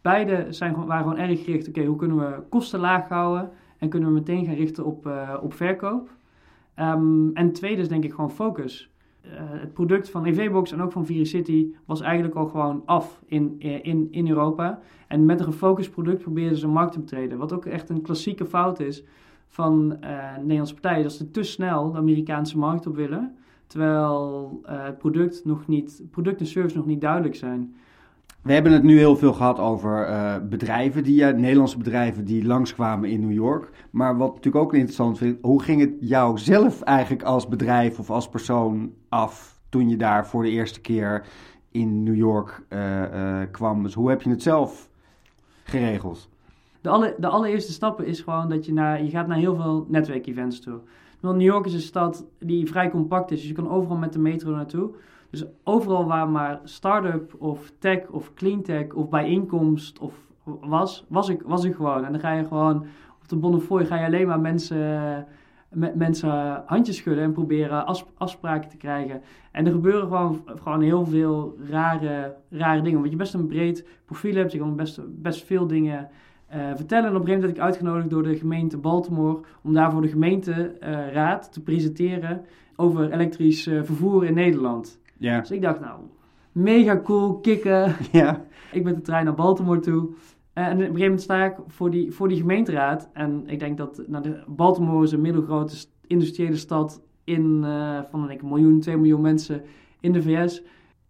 Beide 0.03 0.47
zijn, 0.49 0.87
waren 0.87 1.11
gewoon 1.11 1.29
erg 1.29 1.45
gericht. 1.45 1.69
Oké, 1.69 1.85
hoe 1.85 1.97
kunnen 1.97 2.17
we 2.17 2.43
kosten 2.49 2.81
laag 2.81 3.09
houden 3.09 3.51
en 3.79 3.89
kunnen 3.89 4.09
we 4.09 4.15
meteen 4.15 4.45
gaan 4.45 4.55
richten 4.55 4.85
op, 4.85 5.11
op 5.43 5.55
verkoop? 5.55 6.11
Um, 6.77 7.31
en 7.35 7.53
tweede 7.53 7.81
is 7.81 7.89
denk 7.89 8.05
ik 8.05 8.13
gewoon 8.13 8.31
focus. 8.31 8.91
Uh, 9.33 9.41
het 9.61 9.73
product 9.73 10.11
van 10.11 10.25
EVBox 10.25 10.73
en 10.73 10.83
ook 10.83 10.93
van 10.93 11.07
City 11.07 11.67
was 11.85 12.01
eigenlijk 12.01 12.35
al 12.35 12.47
gewoon 12.47 12.83
af 12.85 13.21
in, 13.27 13.61
in, 13.61 14.09
in 14.11 14.29
Europa. 14.29 14.81
En 15.07 15.25
met 15.25 15.41
een 15.41 15.47
gefocust 15.47 15.91
product 15.91 16.23
probeerden 16.23 16.59
ze 16.59 16.65
een 16.65 16.73
markt 16.73 16.93
te 16.93 16.99
betreden. 16.99 17.39
Wat 17.39 17.53
ook 17.53 17.65
echt 17.65 17.89
een 17.89 18.03
klassieke 18.03 18.45
fout 18.45 18.81
is 18.81 19.05
van 19.49 19.97
uh, 20.05 20.37
Nederlandse 20.37 20.75
partijen. 20.75 21.03
Dat 21.03 21.13
ze 21.13 21.31
te 21.31 21.43
snel 21.43 21.91
de 21.93 21.99
Amerikaanse 21.99 22.59
markt 22.59 22.87
op 22.87 22.97
willen. 22.97 23.37
Terwijl 23.67 24.61
het 24.67 24.99
product, 24.99 25.45
nog 25.45 25.67
niet, 25.67 26.03
product 26.11 26.41
en 26.41 26.47
service 26.47 26.77
nog 26.77 26.87
niet 26.87 27.01
duidelijk 27.01 27.35
zijn. 27.35 27.75
We 28.49 28.55
hebben 28.55 28.73
het 28.73 28.83
nu 28.83 28.99
heel 28.99 29.17
veel 29.17 29.33
gehad 29.33 29.59
over 29.59 30.09
uh, 30.09 30.35
bedrijven, 30.49 31.03
die, 31.03 31.21
uh, 31.21 31.29
Nederlandse 31.29 31.79
bedrijven 31.79 32.25
die 32.25 32.47
langskwamen 32.47 33.11
in 33.11 33.21
New 33.21 33.33
York. 33.33 33.71
Maar 33.91 34.17
wat 34.17 34.35
natuurlijk 34.35 34.65
ook 34.65 34.73
interessant 34.75 35.19
vind, 35.19 35.39
hoe 35.43 35.63
ging 35.63 35.81
het 35.81 35.91
jou 36.01 36.39
zelf 36.39 36.83
eigenlijk 36.83 37.23
als 37.23 37.49
bedrijf 37.49 37.99
of 37.99 38.11
als 38.11 38.29
persoon 38.29 38.93
af 39.09 39.61
toen 39.69 39.89
je 39.89 39.97
daar 39.97 40.27
voor 40.27 40.43
de 40.43 40.51
eerste 40.51 40.81
keer 40.81 41.27
in 41.71 42.03
New 42.03 42.17
York 42.17 42.63
uh, 42.69 43.41
kwam? 43.51 43.83
Dus 43.83 43.95
hoe 43.95 44.09
heb 44.09 44.23
je 44.23 44.31
het 44.31 44.43
zelf 44.43 44.89
geregeld? 45.65 46.29
De, 46.81 46.89
alle, 46.89 47.15
de 47.19 47.29
allereerste 47.29 47.73
stappen 47.73 48.07
is 48.07 48.21
gewoon 48.21 48.49
dat 48.49 48.67
je, 48.67 48.73
naar, 48.73 49.03
je 49.03 49.11
gaat 49.11 49.27
naar 49.27 49.39
heel 49.39 49.57
veel 49.57 49.87
netwerkevents 49.89 50.61
toe. 50.61 50.81
Want 51.21 51.37
New 51.37 51.47
York 51.47 51.67
is 51.67 51.75
een 51.75 51.81
stad 51.81 52.27
die 52.39 52.67
vrij 52.67 52.91
compact 52.91 53.31
is, 53.31 53.39
dus 53.39 53.49
je 53.49 53.55
kan 53.55 53.71
overal 53.71 53.97
met 53.97 54.13
de 54.13 54.19
metro 54.19 54.51
naartoe. 54.51 54.91
Dus 55.31 55.45
overal 55.65 56.07
waar 56.07 56.29
maar 56.29 56.61
start-up 56.65 57.35
of 57.39 57.73
tech 57.79 58.09
of 58.09 58.35
cleantech 58.35 58.93
of 58.93 59.09
bijeenkomst 59.09 59.99
of 59.99 60.15
was, 60.61 61.05
was 61.09 61.29
ik, 61.29 61.43
was 61.43 61.65
ik 61.65 61.75
gewoon. 61.75 62.05
En 62.05 62.13
dan 62.13 62.21
ga 62.21 62.33
je 62.33 62.45
gewoon 62.45 62.87
op 63.21 63.29
de 63.29 63.37
Bonnefoy 63.37 63.87
ga 63.87 63.99
je 63.99 64.07
alleen 64.07 64.27
maar 64.27 64.41
mensen, 64.41 65.27
met 65.69 65.95
mensen 65.95 66.63
handjes 66.67 66.97
schudden 66.97 67.25
en 67.25 67.33
proberen 67.33 67.87
afspraken 68.17 68.71
te 68.71 68.77
krijgen. 68.77 69.23
En 69.53 69.67
er 69.67 69.73
gebeuren 69.73 70.03
gewoon, 70.03 70.43
gewoon 70.63 70.81
heel 70.81 71.07
veel 71.07 71.57
rare, 71.71 72.37
rare 72.51 72.83
dingen. 72.83 72.99
Want 72.99 73.11
je 73.11 73.17
best 73.17 73.35
een 73.35 73.47
breed 73.47 73.87
profiel 74.05 74.35
hebt, 74.35 74.53
je 74.53 74.59
kan 74.59 74.77
best, 74.77 75.01
best 75.23 75.45
veel 75.45 75.67
dingen 75.67 76.09
vertellen. 76.51 77.09
En 77.09 77.17
op 77.17 77.21
een 77.21 77.27
gegeven 77.27 77.27
moment 77.27 77.41
werd 77.41 77.57
ik 77.57 77.63
uitgenodigd 77.63 78.11
door 78.11 78.23
de 78.23 78.37
gemeente 78.37 78.77
Baltimore 78.77 79.41
om 79.63 79.73
daar 79.73 79.93
voor 79.93 80.03
de 80.03 80.09
gemeenteraad 80.09 81.53
te 81.53 81.63
presenteren 81.63 82.45
over 82.81 83.13
elektrisch 83.13 83.67
uh, 83.67 83.83
vervoer 83.83 84.25
in 84.25 84.35
Nederland. 84.35 85.01
Ja. 85.17 85.41
Dus 85.41 85.51
ik 85.51 85.63
dacht, 85.63 85.81
nou, 85.81 86.01
mega 86.53 87.01
cool, 87.05 87.35
kicken. 87.35 87.95
Ja. 88.13 88.45
ik 88.73 88.85
met 88.85 88.95
de 88.95 89.01
trein 89.01 89.25
naar 89.25 89.35
Baltimore 89.35 89.81
toe. 89.81 90.09
En 90.53 90.65
op 90.65 90.73
een 90.73 90.79
gegeven 90.79 91.01
moment 91.01 91.21
sta 91.21 91.45
ik 91.45 91.55
voor 91.67 91.91
die, 91.91 92.13
voor 92.13 92.29
die 92.29 92.39
gemeenteraad. 92.39 93.09
En 93.13 93.43
ik 93.47 93.59
denk 93.59 93.77
dat 93.77 94.03
nou, 94.07 94.23
de, 94.23 94.43
Baltimore 94.47 95.05
is 95.05 95.13
een 95.13 95.21
middelgrote 95.21 95.77
industriële 96.07 96.57
stad 96.57 97.03
in, 97.25 97.61
uh, 97.65 98.01
van 98.11 98.21
denk 98.21 98.33
ik, 98.33 98.43
een 98.43 98.49
miljoen, 98.49 98.81
twee 98.81 98.97
miljoen 98.97 99.21
mensen 99.21 99.63
in 100.01 100.13
de 100.13 100.23
VS. 100.23 100.63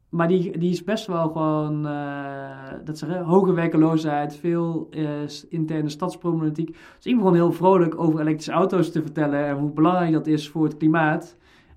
Maar 0.09 0.29
die, 0.29 0.59
die 0.59 0.71
is 0.71 0.85
best 0.85 1.07
wel 1.07 1.29
gewoon, 1.29 1.87
uh, 1.87 2.73
dat 2.85 2.99
zeggen, 2.99 3.23
hoge 3.23 3.53
werkeloosheid, 3.53 4.37
veel 4.37 4.89
uh, 4.91 5.09
interne 5.49 5.89
stadsproblematiek. 5.89 6.77
Dus 6.97 7.07
ik 7.07 7.17
begon 7.17 7.35
heel 7.35 7.53
vrolijk 7.53 8.01
over 8.01 8.21
elektrische 8.21 8.53
auto's 8.53 8.93
te 8.93 9.03
vertellen 9.03 9.47
en 9.47 9.57
hoe 9.57 9.71
belangrijk 9.71 10.13
dat 10.13 10.27
is 10.27 10.49
voor 10.49 10.65
het 10.65 10.77
klimaat. 10.77 11.37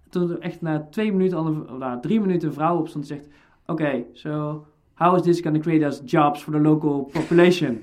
Toen 0.09 0.29
er 0.29 0.39
echt 0.39 0.61
na 0.61 0.87
twee 0.89 1.11
minuten, 1.11 1.65
nou, 1.79 2.01
drie 2.01 2.19
minuten 2.19 2.47
een 2.47 2.53
vrouw 2.53 2.77
opstond 2.77 3.09
en 3.09 3.15
zegt... 3.15 3.29
Oké, 3.65 3.83
okay, 3.83 4.05
so 4.13 4.65
how 4.93 5.15
is 5.15 5.21
this 5.21 5.41
going 5.41 5.55
to 5.55 5.61
create 5.61 5.85
us 5.85 6.01
jobs 6.05 6.41
for 6.41 6.51
the 6.51 6.59
local 6.59 7.09
population? 7.11 7.81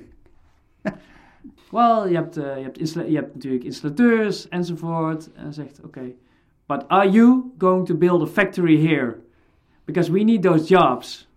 Wel, 1.71 2.07
je 2.07 2.15
hebt, 2.15 2.37
uh, 2.37 2.57
je, 2.57 2.63
hebt 2.63 2.93
je 2.93 3.15
hebt 3.15 3.33
natuurlijk 3.33 3.63
installateurs 3.63 4.47
enzovoort. 4.47 5.31
En 5.33 5.53
zegt, 5.53 5.77
oké, 5.77 5.87
okay, 5.87 6.15
but 6.65 6.87
are 6.87 7.09
you 7.09 7.51
going 7.57 7.85
to 7.85 7.95
build 7.95 8.21
a 8.21 8.25
factory 8.25 8.87
here? 8.87 9.17
Because 9.89 10.11
we 10.11 10.23
need 10.23 10.41
those 10.41 10.67
jobs. 10.67 11.27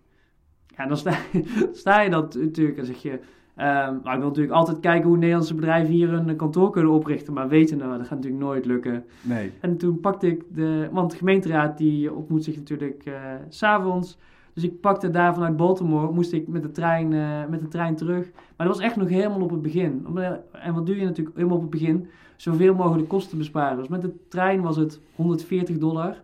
Ja, 0.77 0.85
dan 0.87 0.97
sta, 0.97 1.17
sta 1.71 2.01
je 2.01 2.09
dat 2.09 2.35
natuurlijk 2.35 2.77
en 2.77 2.85
zeg 2.85 3.01
je... 3.01 3.11
Um, 3.57 3.65
nou, 3.65 3.97
ik 3.97 4.17
wil 4.17 4.27
natuurlijk 4.27 4.53
altijd 4.53 4.79
kijken 4.79 5.07
hoe 5.07 5.17
Nederlandse 5.17 5.55
bedrijven 5.55 5.93
hier 5.93 6.13
een 6.13 6.35
kantoor 6.35 6.69
kunnen 6.71 6.91
oprichten. 6.91 7.33
Maar 7.33 7.47
weten, 7.47 7.77
nou, 7.77 7.97
dat 7.97 8.07
gaat 8.07 8.17
natuurlijk 8.17 8.43
nooit 8.43 8.65
lukken. 8.65 9.05
Nee. 9.21 9.51
En 9.59 9.77
toen 9.77 9.99
pakte 9.99 10.27
ik 10.27 10.43
de... 10.55 10.89
Want 10.91 11.11
de 11.11 11.17
gemeenteraad 11.17 11.77
die 11.77 12.13
ontmoet 12.13 12.43
zich 12.43 12.55
natuurlijk 12.55 13.05
uh, 13.05 13.13
s'avonds. 13.49 14.17
Dus 14.53 14.63
ik 14.63 14.81
pakte 14.81 15.09
daar 15.09 15.33
vanuit 15.33 15.57
Baltimore, 15.57 16.11
moest 16.11 16.33
ik 16.33 16.47
met 16.47 16.61
de, 16.61 16.71
trein, 16.71 17.11
uh, 17.11 17.45
met 17.49 17.59
de 17.59 17.67
trein 17.67 17.95
terug. 17.95 18.31
Maar 18.31 18.67
dat 18.67 18.75
was 18.75 18.85
echt 18.85 18.95
nog 18.95 19.09
helemaal 19.09 19.41
op 19.41 19.49
het 19.49 19.61
begin. 19.61 20.05
En 20.51 20.73
wat 20.73 20.85
doe 20.85 20.95
je 20.95 21.05
natuurlijk 21.05 21.35
helemaal 21.35 21.57
op 21.57 21.61
het 21.61 21.71
begin? 21.71 22.07
Zoveel 22.35 22.75
mogelijk 22.75 23.09
kosten 23.09 23.37
besparen. 23.37 23.77
Dus 23.77 23.87
met 23.87 24.01
de 24.01 24.13
trein 24.27 24.61
was 24.61 24.75
het 24.75 24.99
140 25.15 25.77
dollar. 25.77 26.21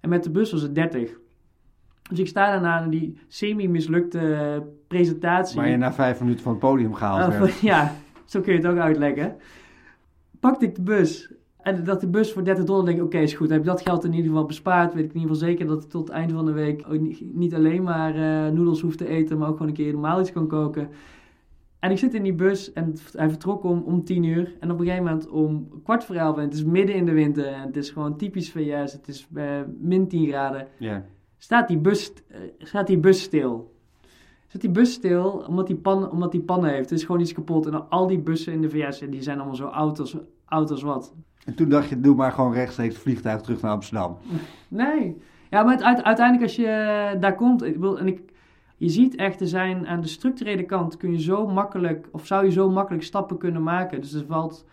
En 0.00 0.08
met 0.08 0.24
de 0.24 0.30
bus 0.30 0.52
was 0.52 0.62
het 0.62 0.74
30. 0.74 1.20
Dus 2.08 2.18
ik 2.18 2.26
sta 2.26 2.50
daarna 2.50 2.82
in 2.82 2.90
die 2.90 3.18
semi-mislukte 3.28 4.62
presentatie. 4.86 5.56
Maar 5.56 5.68
je 5.68 5.76
na 5.76 5.92
vijf 5.92 6.20
minuten 6.20 6.42
van 6.42 6.52
het 6.52 6.60
podium 6.60 6.94
gehaald 6.94 7.38
werd. 7.38 7.60
Ja, 7.72 7.92
zo 8.24 8.40
kun 8.40 8.52
je 8.52 8.58
het 8.58 8.68
ook 8.68 8.78
uitleggen. 8.78 9.36
Pakte 10.40 10.64
ik 10.64 10.74
de 10.74 10.82
bus. 10.82 11.32
En 11.62 11.84
dat 11.84 12.00
de 12.00 12.08
bus 12.08 12.32
voor 12.32 12.44
30 12.44 12.64
dollar 12.64 12.84
denk 12.84 12.96
ik, 12.96 13.04
oké, 13.04 13.14
okay, 13.14 13.26
is 13.26 13.34
goed. 13.34 13.48
Dan 13.48 13.56
heb 13.56 13.66
je 13.66 13.72
dat 13.72 13.82
geld 13.82 14.04
in 14.04 14.12
ieder 14.12 14.30
geval 14.30 14.46
bespaard. 14.46 14.94
Weet 14.94 15.04
ik 15.04 15.14
in 15.14 15.20
ieder 15.20 15.34
geval 15.34 15.48
zeker 15.48 15.66
dat 15.66 15.82
ik 15.82 15.90
tot 15.90 16.08
het 16.08 16.16
einde 16.16 16.34
van 16.34 16.46
de 16.46 16.52
week 16.52 16.84
niet 17.32 17.54
alleen 17.54 17.82
maar 17.82 18.16
uh, 18.16 18.52
noedels 18.52 18.80
hoef 18.80 18.96
te 18.96 19.08
eten, 19.08 19.38
maar 19.38 19.48
ook 19.48 19.56
gewoon 19.56 19.68
een 19.68 19.74
keer 19.74 19.92
normaal 19.92 20.20
iets 20.20 20.32
kan 20.32 20.46
koken. 20.46 20.88
En 21.78 21.90
ik 21.90 21.98
zit 21.98 22.14
in 22.14 22.22
die 22.22 22.34
bus 22.34 22.72
en 22.72 22.94
hij 23.12 23.28
vertrok 23.28 23.64
om, 23.64 23.82
om 23.82 24.04
10 24.04 24.22
uur. 24.22 24.54
En 24.60 24.70
op 24.70 24.78
een 24.78 24.84
gegeven 24.84 25.04
moment 25.04 25.28
om 25.28 25.68
kwart 25.82 26.04
voor 26.04 26.14
elf. 26.14 26.36
En 26.36 26.42
het 26.42 26.54
is 26.54 26.64
midden 26.64 26.96
in 26.96 27.04
de 27.04 27.12
winter. 27.12 27.46
En 27.46 27.66
het 27.66 27.76
is 27.76 27.90
gewoon 27.90 28.16
typisch 28.16 28.50
VS. 28.50 28.92
Het 28.92 29.08
is 29.08 29.28
uh, 29.34 29.44
min 29.80 30.08
10 30.08 30.26
graden. 30.28 30.66
Ja 30.78 31.04
staat 31.42 31.68
die 31.68 31.78
bus, 31.78 32.12
uh, 32.12 32.38
staat 32.58 32.86
die 32.86 32.98
bus 32.98 33.22
stil. 33.22 33.74
Zit 34.46 34.60
die 34.60 34.70
bus 34.70 34.92
stil 34.92 35.44
omdat 35.48 35.66
die, 35.66 35.76
pan, 35.76 36.10
omdat 36.10 36.32
die 36.32 36.40
pannen 36.40 36.70
heeft. 36.70 36.90
Het 36.90 36.98
is 36.98 37.04
gewoon 37.04 37.20
iets 37.20 37.32
kapot. 37.32 37.66
En 37.66 37.88
al 37.88 38.06
die 38.06 38.18
bussen 38.18 38.52
in 38.52 38.60
de 38.60 38.70
VS, 38.70 38.98
die 38.98 39.22
zijn 39.22 39.36
allemaal 39.36 39.56
zo 39.56 39.66
oud 39.66 39.98
als, 39.98 40.16
oud 40.44 40.70
als 40.70 40.82
wat. 40.82 41.14
En 41.44 41.54
toen 41.54 41.68
dacht 41.68 41.88
je, 41.88 42.00
doe 42.00 42.14
maar 42.14 42.32
gewoon 42.32 42.52
rechtstreeks 42.52 42.96
vliegtuig 42.96 43.40
terug 43.40 43.60
naar 43.60 43.70
Amsterdam. 43.70 44.18
Nee. 44.68 45.16
Ja, 45.50 45.62
maar 45.62 45.72
het, 45.72 46.02
uiteindelijk 46.02 46.42
als 46.42 46.56
je 46.56 47.16
daar 47.20 47.34
komt... 47.34 47.62
Ik 47.62 47.76
wil, 47.76 47.98
en 47.98 48.06
ik, 48.06 48.20
je 48.76 48.88
ziet 48.88 49.14
echt, 49.14 49.40
er 49.40 49.48
zijn 49.48 49.86
aan 49.86 50.00
de 50.00 50.08
structurele 50.08 50.64
kant 50.64 50.96
kun 50.96 51.12
je 51.12 51.20
zo 51.20 51.46
makkelijk... 51.46 52.08
Of 52.12 52.26
zou 52.26 52.44
je 52.44 52.50
zo 52.50 52.70
makkelijk 52.70 53.04
stappen 53.04 53.38
kunnen 53.38 53.62
maken. 53.62 54.00
Dus 54.00 54.12
er 54.12 54.26
valt 54.26 54.66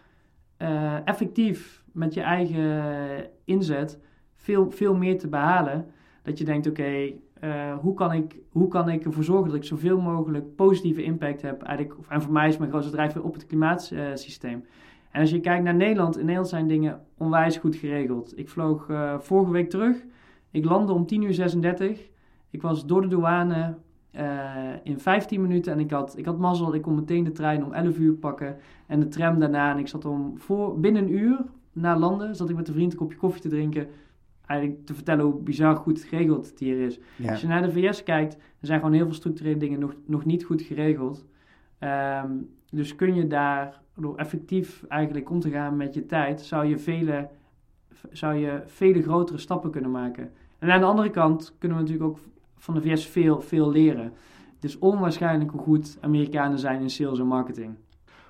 uh, 0.58 1.08
effectief 1.08 1.84
met 1.92 2.14
je 2.14 2.22
eigen 2.22 3.30
inzet 3.46 4.00
veel, 4.36 4.72
veel 4.72 4.96
meer 4.96 5.18
te 5.18 5.28
behalen... 5.28 5.86
Dat 6.30 6.38
je 6.38 6.46
denkt, 6.46 6.68
oké, 6.68 7.14
uh, 7.44 7.78
hoe, 7.78 7.94
kan 7.94 8.14
ik, 8.14 8.38
hoe 8.50 8.68
kan 8.68 8.90
ik 8.90 9.06
ervoor 9.06 9.24
zorgen 9.24 9.48
dat 9.48 9.56
ik 9.56 9.64
zoveel 9.64 10.02
mogelijk 10.02 10.56
positieve 10.56 11.04
impact 11.04 11.42
heb? 11.42 11.62
Eigenlijk, 11.62 12.00
en 12.10 12.22
voor 12.22 12.34
mij 12.34 12.48
is 12.48 12.58
mijn 12.58 12.70
grootste 12.70 12.92
drijfveer 12.92 13.24
op 13.24 13.34
het 13.34 13.46
klimaatsysteem. 13.46 14.66
en 15.12 15.22
als 15.22 15.30
je 15.30 15.40
kijkt 15.40 15.64
naar 15.64 15.76
Nederland, 15.76 16.16
in 16.16 16.22
Nederland 16.22 16.50
zijn 16.50 16.68
dingen 16.68 17.02
onwijs 17.18 17.58
goed 17.58 17.76
geregeld. 17.76 18.38
Ik 18.38 18.50
vloog 18.50 18.88
uh, 18.88 19.20
vorige 19.20 19.52
week 19.52 19.70
terug. 19.70 19.98
Ik 20.52 20.66
landde 20.66 20.94
om 20.94 21.06
10 21.06 21.22
uur 21.22 21.34
36. 21.34 22.10
Ik 22.50 22.62
was 22.62 22.86
door 22.86 23.02
de 23.02 23.08
douane 23.08 23.78
uh, 24.16 24.22
in 24.84 25.00
15 25.00 25.42
minuten 25.42 25.74
en 25.74 25.80
ik 25.80 25.92
had, 25.92 26.18
ik 26.18 26.26
had 26.26 26.38
mazzel. 26.38 26.74
Ik 26.74 26.82
kon 26.82 26.96
meteen 26.96 27.24
de 27.24 27.32
trein 27.32 27.66
om 27.66 27.74
11 27.74 27.98
uur 27.98 28.14
pakken 28.14 28.58
en 28.88 29.00
de 29.00 29.08
tram 29.08 29.40
daarna. 29.40 29.72
En 29.72 29.80
ik 29.80 29.88
zat 29.88 30.06
om 30.06 30.34
voor, 30.38 30.80
binnen 30.80 31.04
een 31.04 31.14
uur 31.14 31.46
na 31.72 31.98
landen, 31.98 32.36
zat 32.36 32.50
ik 32.50 32.56
met 32.56 32.68
een 32.68 32.74
vriend 32.74 32.92
een 32.92 32.98
kopje 32.98 33.18
koffie 33.18 33.42
te 33.42 33.50
drinken 33.50 33.88
eigenlijk 34.50 34.86
te 34.86 34.94
vertellen 34.94 35.26
hoe 35.26 35.42
bizar 35.42 35.76
goed 35.76 36.02
geregeld 36.02 36.50
het 36.50 36.60
hier 36.60 36.80
is. 36.80 37.00
Als 37.28 37.42
je 37.42 37.48
naar 37.48 37.62
de 37.62 37.72
VS 37.72 38.04
kijkt, 38.04 38.34
er 38.36 38.68
zijn 38.68 38.80
gewoon 38.80 38.94
heel 38.94 39.06
veel 39.06 39.14
structurele 39.14 39.58
dingen 39.58 39.80
nog, 39.80 39.96
nog 40.06 40.26
niet 40.26 40.44
goed 40.44 40.62
geregeld. 40.62 41.26
Um, 41.80 42.50
dus 42.72 42.96
kun 42.96 43.16
je 43.16 43.28
daar 43.28 43.82
door 43.96 44.18
effectief 44.18 44.84
eigenlijk 44.88 45.30
om 45.30 45.40
te 45.40 45.50
gaan 45.50 45.78
met 45.78 45.94
je 45.94 46.06
tijd, 46.06 46.42
zou 46.42 46.66
je 46.66 46.78
vele, 46.78 47.30
zou 48.12 48.36
je 48.36 48.62
vele 48.66 49.02
grotere 49.02 49.38
stappen 49.38 49.72
kunnen 49.72 49.92
maken. 49.92 50.32
En 50.60 50.72
aan 50.72 50.80
de 50.80 50.86
andere 50.86 51.10
kant 51.10 51.56
kunnen 51.58 51.78
we 51.78 51.84
natuurlijk 51.84 52.10
ook 52.10 52.20
van 52.58 52.74
de 52.74 52.82
VS 52.82 53.08
veel, 53.08 53.42
veel 53.42 53.72
leren. 53.72 54.14
Het 54.56 54.64
is 54.64 54.80
onwaarschijnlijk 54.80 55.52
hoe 55.52 55.62
goed 55.62 55.98
Amerikanen 56.02 56.60
zijn 56.60 56.82
in 56.82 56.90
sales 56.90 57.20
en 57.20 57.28
marketing. 57.28 57.76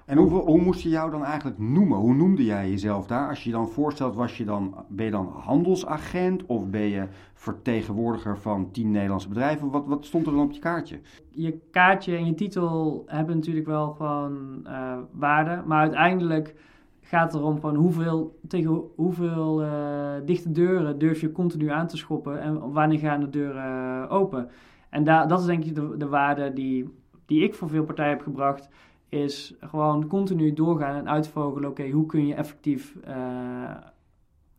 En 0.10 0.18
hoe, 0.18 0.30
hoe 0.30 0.62
moest 0.62 0.82
je 0.82 0.90
jou 0.90 1.12
dan 1.12 1.24
eigenlijk 1.24 1.60
noemen? 1.60 1.98
Hoe 1.98 2.14
noemde 2.14 2.46
jij 2.46 2.70
jezelf 2.70 3.08
daar? 3.08 3.30
Als 3.30 3.44
je 3.44 3.50
je 3.50 3.56
dan 3.56 3.68
voorstelt, 3.68 4.16
was 4.16 4.38
je 4.38 4.46
dan, 4.46 4.76
ben 4.88 5.06
je 5.06 5.12
dan 5.12 5.28
handelsagent 5.28 6.46
of 6.46 6.70
ben 6.70 6.82
je 6.82 7.08
vertegenwoordiger 7.34 8.38
van 8.38 8.72
tien 8.72 8.92
Nederlandse 8.92 9.28
bedrijven? 9.28 9.70
Wat, 9.70 9.86
wat 9.86 10.06
stond 10.06 10.26
er 10.26 10.32
dan 10.32 10.42
op 10.42 10.52
je 10.52 10.60
kaartje? 10.60 11.00
Je 11.30 11.60
kaartje 11.72 12.16
en 12.16 12.26
je 12.26 12.34
titel 12.34 13.04
hebben 13.06 13.36
natuurlijk 13.36 13.66
wel 13.66 13.92
gewoon 13.92 14.64
uh, 14.68 14.98
waarde, 15.12 15.64
maar 15.66 15.82
uiteindelijk 15.82 16.56
gaat 17.02 17.34
het 17.34 17.42
erom 17.42 17.60
van 17.60 17.76
hoeveel, 17.76 18.40
tegen 18.48 18.82
hoeveel 18.96 19.64
uh, 19.64 19.70
dichte 20.26 20.52
deuren 20.52 21.00
durf 21.00 21.22
je 21.22 21.32
continu 21.32 21.70
aan 21.70 21.88
te 21.88 21.98
schoppen 21.98 22.42
en 22.42 22.72
wanneer 22.72 23.00
gaan 23.00 23.20
de 23.20 23.30
deuren 23.30 24.10
open. 24.10 24.50
En 24.90 25.04
dat 25.04 25.40
is 25.40 25.46
denk 25.46 25.64
ik 25.64 25.76
de, 25.76 25.96
de 25.98 26.08
waarde 26.08 26.54
die, 26.54 26.94
die 27.26 27.44
ik 27.44 27.56
voor 27.56 27.70
veel 27.70 27.84
partijen 27.84 28.12
heb 28.12 28.22
gebracht 28.22 28.70
is 29.10 29.56
gewoon 29.60 30.08
continu 30.08 30.54
doorgaan 30.54 30.96
en 30.96 31.10
uitvogelen, 31.10 31.70
oké, 31.70 31.90
hoe 31.90 32.06
kun 32.06 32.28
je 32.28 32.34
effectief, 32.34 32.96
uh, 33.08 33.72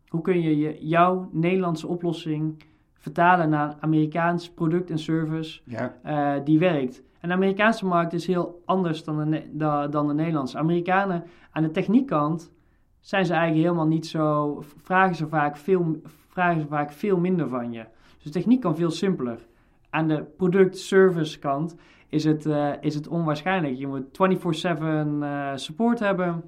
hoe 0.08 0.20
kun 0.20 0.40
je, 0.40 0.58
je 0.58 0.86
jouw 0.86 1.28
Nederlandse 1.32 1.86
oplossing 1.86 2.62
vertalen 2.94 3.48
naar 3.48 3.68
een 3.68 3.76
Amerikaans 3.80 4.50
product 4.50 4.90
en 4.90 4.98
service 4.98 5.60
ja. 5.64 5.94
uh, 6.06 6.44
die 6.44 6.58
werkt. 6.58 7.02
En 7.20 7.28
de 7.28 7.34
Amerikaanse 7.34 7.86
markt 7.86 8.12
is 8.12 8.26
heel 8.26 8.62
anders 8.64 9.04
dan 9.04 9.30
de, 9.30 9.86
dan 9.90 10.08
de 10.08 10.14
Nederlandse. 10.14 10.58
Amerikanen 10.58 11.24
aan 11.50 11.62
de 11.62 11.70
techniekkant 11.70 12.52
zijn 13.00 13.26
ze 13.26 13.32
eigenlijk 13.32 13.64
helemaal 13.64 13.86
niet 13.86 14.06
zo, 14.06 14.56
vragen 14.76 15.14
ze 15.14 15.28
vaak 15.28 15.56
veel, 15.56 16.00
vragen 16.28 16.60
ze 16.60 16.66
vaak 16.66 16.92
veel 16.92 17.18
minder 17.18 17.48
van 17.48 17.72
je. 17.72 17.84
Dus 18.14 18.24
de 18.24 18.30
techniek 18.30 18.60
kan 18.60 18.76
veel 18.76 18.90
simpeler. 18.90 19.46
Aan 19.90 20.08
de 20.08 20.22
product-service 20.36 21.38
kant 21.38 21.76
is 22.10 22.24
het, 22.24 22.46
uh, 22.46 22.72
is 22.80 22.94
het 22.94 23.08
onwaarschijnlijk. 23.08 23.76
Je 23.76 23.86
moet 23.86 24.04
24-7 24.04 24.78
uh, 25.20 25.50
support 25.54 25.98
hebben. 25.98 26.42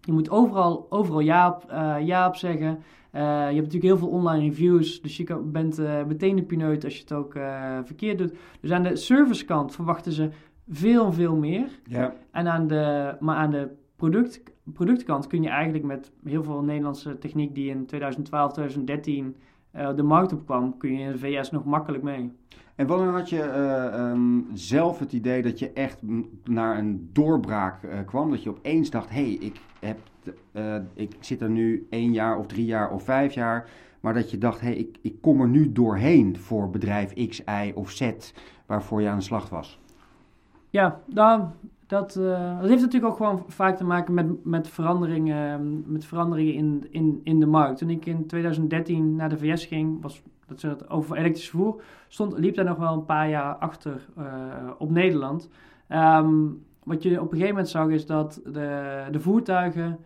Je 0.00 0.12
moet 0.12 0.30
overal, 0.30 0.86
overal 0.90 1.20
ja, 1.20 1.48
op, 1.48 1.72
uh, 1.72 1.96
ja 2.00 2.28
op 2.28 2.36
zeggen. 2.36 2.82
Je 3.12 3.22
hebt 3.22 3.54
natuurlijk 3.54 3.82
heel 3.82 3.98
veel 3.98 4.08
online 4.08 4.44
reviews, 4.44 5.00
dus 5.02 5.16
je 5.16 5.24
kan, 5.24 5.52
bent 5.52 5.78
meteen 6.06 6.36
de 6.36 6.42
pineut 6.42 6.84
als 6.84 6.94
je 6.94 7.00
het 7.00 7.12
ook 7.12 7.32
verkeerd 7.84 8.18
doet. 8.18 8.34
Dus 8.60 8.70
aan 8.70 8.82
de 8.82 8.96
servicekant 8.96 9.74
verwachten 9.74 10.12
ze 10.12 10.30
veel, 10.68 11.12
veel 11.12 11.36
meer. 11.36 11.68
Ja. 11.84 12.14
En 12.30 12.48
aan 12.48 12.66
de, 12.66 13.16
maar 13.20 13.36
aan 13.36 13.50
de 13.50 13.68
product, 13.96 14.42
productkant 14.72 15.26
kun 15.26 15.42
je 15.42 15.48
eigenlijk 15.48 15.84
met 15.84 16.12
heel 16.24 16.42
veel 16.42 16.62
Nederlandse 16.62 17.18
techniek 17.18 17.54
die 17.54 17.70
in 17.70 17.86
2012, 17.86 18.52
2013 18.52 19.36
de 19.96 20.02
markt 20.02 20.32
opkwam, 20.32 20.76
kun 20.76 20.92
je 20.92 20.98
in 20.98 21.12
de 21.12 21.18
VS 21.18 21.50
nog 21.50 21.64
makkelijk 21.64 22.02
mee. 22.02 22.32
En 22.74 22.86
wanneer 22.86 23.12
had 23.12 23.28
je 23.28 23.44
uh, 23.92 24.10
um, 24.10 24.46
zelf 24.52 24.98
het 24.98 25.12
idee 25.12 25.42
dat 25.42 25.58
je 25.58 25.72
echt 25.72 25.98
naar 26.44 26.78
een 26.78 27.10
doorbraak 27.12 27.82
uh, 27.82 27.90
kwam? 28.06 28.30
Dat 28.30 28.42
je 28.42 28.50
opeens 28.50 28.90
dacht, 28.90 29.10
hé, 29.10 29.22
hey, 29.22 29.32
ik, 29.32 29.60
heb, 29.80 29.98
ik 30.94 31.16
zit 31.20 31.40
er 31.40 31.50
nu 31.50 31.86
één 31.90 32.12
jaar 32.12 32.38
of 32.38 32.46
drie 32.46 32.64
jaar 32.64 32.90
of 32.90 33.02
vijf 33.02 33.32
jaar. 33.32 33.68
Maar 34.00 34.14
dat 34.14 34.30
je 34.30 34.38
dacht, 34.38 34.60
hé, 34.60 34.66
hey, 34.66 34.76
ik, 34.76 34.98
ik 35.02 35.14
kom 35.20 35.40
er 35.40 35.48
nu 35.48 35.72
doorheen 35.72 36.38
voor 36.38 36.70
bedrijf 36.70 37.28
X, 37.28 37.40
Y 37.40 37.72
of 37.74 37.90
Z 37.90 38.10
waarvoor 38.66 39.02
je 39.02 39.08
aan 39.08 39.18
de 39.18 39.24
slag 39.24 39.48
was. 39.48 39.80
Ja, 40.70 41.00
nou, 41.06 41.44
dat, 41.86 42.12
dat 42.12 42.68
heeft 42.68 42.82
natuurlijk 42.82 43.12
ook 43.12 43.16
gewoon 43.16 43.44
vaak 43.46 43.76
te 43.76 43.84
maken 43.84 44.14
met, 44.14 44.44
met 44.44 44.68
veranderingen, 44.68 45.84
met 45.86 46.04
veranderingen 46.04 46.54
in, 46.54 46.86
in, 46.90 47.20
in 47.24 47.40
de 47.40 47.46
markt. 47.46 47.78
Toen 47.78 47.90
ik 47.90 48.06
in 48.06 48.26
2013 48.26 49.16
naar 49.16 49.28
de 49.28 49.38
VS 49.38 49.66
ging, 49.66 50.02
was 50.02 50.22
dat 50.46 50.60
ze 50.60 50.68
het 50.68 50.90
over 50.90 51.16
elektrisch 51.16 51.48
vervoer, 51.48 51.82
stond, 52.08 52.38
liep 52.38 52.54
daar 52.54 52.64
nog 52.64 52.76
wel 52.76 52.92
een 52.92 53.04
paar 53.04 53.28
jaar 53.28 53.54
achter 53.54 54.06
uh, 54.18 54.24
op 54.78 54.90
Nederland. 54.90 55.48
Um, 55.88 56.64
wat 56.82 57.02
je 57.02 57.10
op 57.20 57.32
een 57.32 57.38
gegeven 57.38 57.48
moment 57.48 57.68
zag 57.68 57.88
is 57.88 58.06
dat 58.06 58.40
de, 58.44 59.02
de 59.10 59.20
voertuigen 59.20 59.98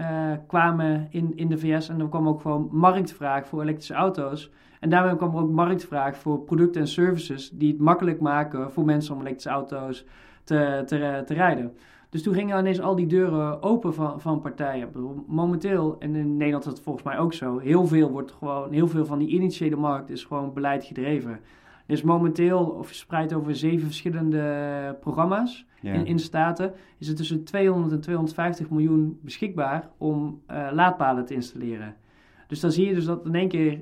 uh, 0.00 0.32
kwamen 0.46 1.06
in, 1.10 1.32
in 1.36 1.48
de 1.48 1.58
VS 1.58 1.88
en 1.88 2.00
er 2.00 2.08
kwam 2.08 2.28
ook 2.28 2.40
gewoon 2.40 2.68
marktvraag 2.72 3.46
voor 3.46 3.62
elektrische 3.62 3.94
auto's. 3.94 4.50
En 4.80 4.90
daarmee 4.90 5.16
kwam 5.16 5.34
er 5.34 5.42
ook 5.42 5.50
marktvraag 5.50 6.16
voor 6.16 6.40
producten 6.40 6.80
en 6.80 6.88
services 6.88 7.50
die 7.50 7.72
het 7.72 7.80
makkelijk 7.80 8.20
maken 8.20 8.72
voor 8.72 8.84
mensen 8.84 9.14
om 9.14 9.20
elektrische 9.20 9.50
auto's 9.50 10.04
te, 10.44 10.82
te, 10.86 11.22
te 11.26 11.34
rijden. 11.34 11.72
Dus 12.10 12.22
toen 12.22 12.34
gingen 12.34 12.58
ineens 12.58 12.80
al 12.80 12.94
die 12.94 13.06
deuren 13.06 13.62
open 13.62 13.94
van, 13.94 14.20
van 14.20 14.40
partijen. 14.40 14.88
Momenteel, 15.26 15.96
en 15.98 16.14
in 16.14 16.36
Nederland 16.36 16.64
is 16.64 16.70
het 16.70 16.80
volgens 16.80 17.04
mij 17.04 17.18
ook 17.18 17.32
zo, 17.32 17.58
heel 17.58 17.86
veel 17.86 18.10
wordt 18.10 18.32
gewoon, 18.32 18.72
heel 18.72 18.88
veel 18.88 19.06
van 19.06 19.18
die 19.18 19.28
initiële 19.28 19.76
markt 19.76 20.10
is 20.10 20.24
gewoon 20.24 20.52
beleid 20.52 20.84
gedreven. 20.84 21.40
Dus 21.88 22.02
momenteel, 22.02 22.58
of 22.58 22.86
verspreid 22.86 23.32
over 23.32 23.56
zeven 23.56 23.86
verschillende 23.86 24.96
programma's 25.00 25.66
in, 25.82 26.06
in 26.06 26.18
staten, 26.18 26.72
is 26.98 27.08
het 27.08 27.16
tussen 27.16 27.44
200 27.44 27.92
en 27.92 28.00
250 28.00 28.70
miljoen 28.70 29.18
beschikbaar 29.22 29.88
om 29.96 30.42
uh, 30.50 30.68
laadpalen 30.72 31.24
te 31.24 31.34
installeren. 31.34 31.96
Dus 32.46 32.60
dan 32.60 32.72
zie 32.72 32.86
je 32.86 32.94
dus 32.94 33.04
dat 33.04 33.26
in 33.26 33.34
één 33.34 33.48
keer 33.48 33.80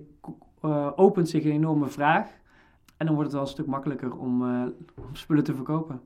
uh, 0.64 0.90
opent 0.97 1.29
zich 1.29 1.45
een 1.45 1.51
enorme 1.51 1.87
vraag. 1.87 2.29
En 2.97 3.07
dan 3.07 3.14
wordt 3.14 3.31
het 3.31 3.33
wel 3.33 3.47
een 3.47 3.55
stuk 3.55 3.66
makkelijker 3.66 4.16
om, 4.16 4.42
uh, 4.42 4.62
om 4.97 5.14
spullen 5.14 5.45
te 5.45 5.55
verkopen. 5.55 6.01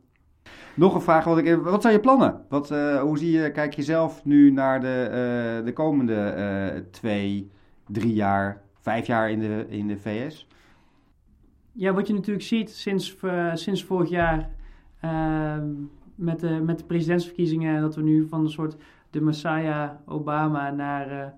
Nog 0.75 0.95
een 0.95 1.01
vraag. 1.01 1.25
Wat, 1.25 1.39
ik, 1.39 1.57
wat 1.57 1.83
zijn 1.83 1.95
je 1.95 2.01
plannen? 2.01 2.45
Wat, 2.49 2.71
uh, 2.71 3.01
hoe 3.01 3.19
zie 3.19 3.31
je, 3.31 3.51
kijk 3.51 3.75
je 3.75 3.83
zelf 3.83 4.25
nu 4.25 4.51
naar 4.51 4.81
de, 4.81 5.07
uh, 5.59 5.65
de 5.65 5.73
komende 5.73 6.35
uh, 6.37 6.81
twee, 6.91 7.51
drie 7.87 8.15
jaar, 8.15 8.63
vijf 8.81 9.07
jaar 9.07 9.31
in 9.31 9.39
de, 9.39 9.67
in 9.69 9.87
de 9.87 9.97
VS? 9.97 10.47
Ja, 11.73 11.93
wat 11.93 12.07
je 12.07 12.15
natuurlijk 12.15 12.47
ziet 12.47 12.71
sinds, 12.71 13.17
sinds 13.55 13.85
vorig 13.85 14.09
jaar 14.09 14.51
ehm, 15.01 15.69
met, 16.15 16.41
de, 16.41 16.61
met 16.65 16.79
de 16.79 16.85
presidentsverkiezingen... 16.85 17.81
dat 17.81 17.95
we 17.95 18.03
nu 18.03 18.29
van 18.29 18.41
een 18.41 18.51
soort 18.51 18.77
de 19.11 19.21
Messiah 19.21 19.91
Obama 20.07 20.71
naar 20.71 21.35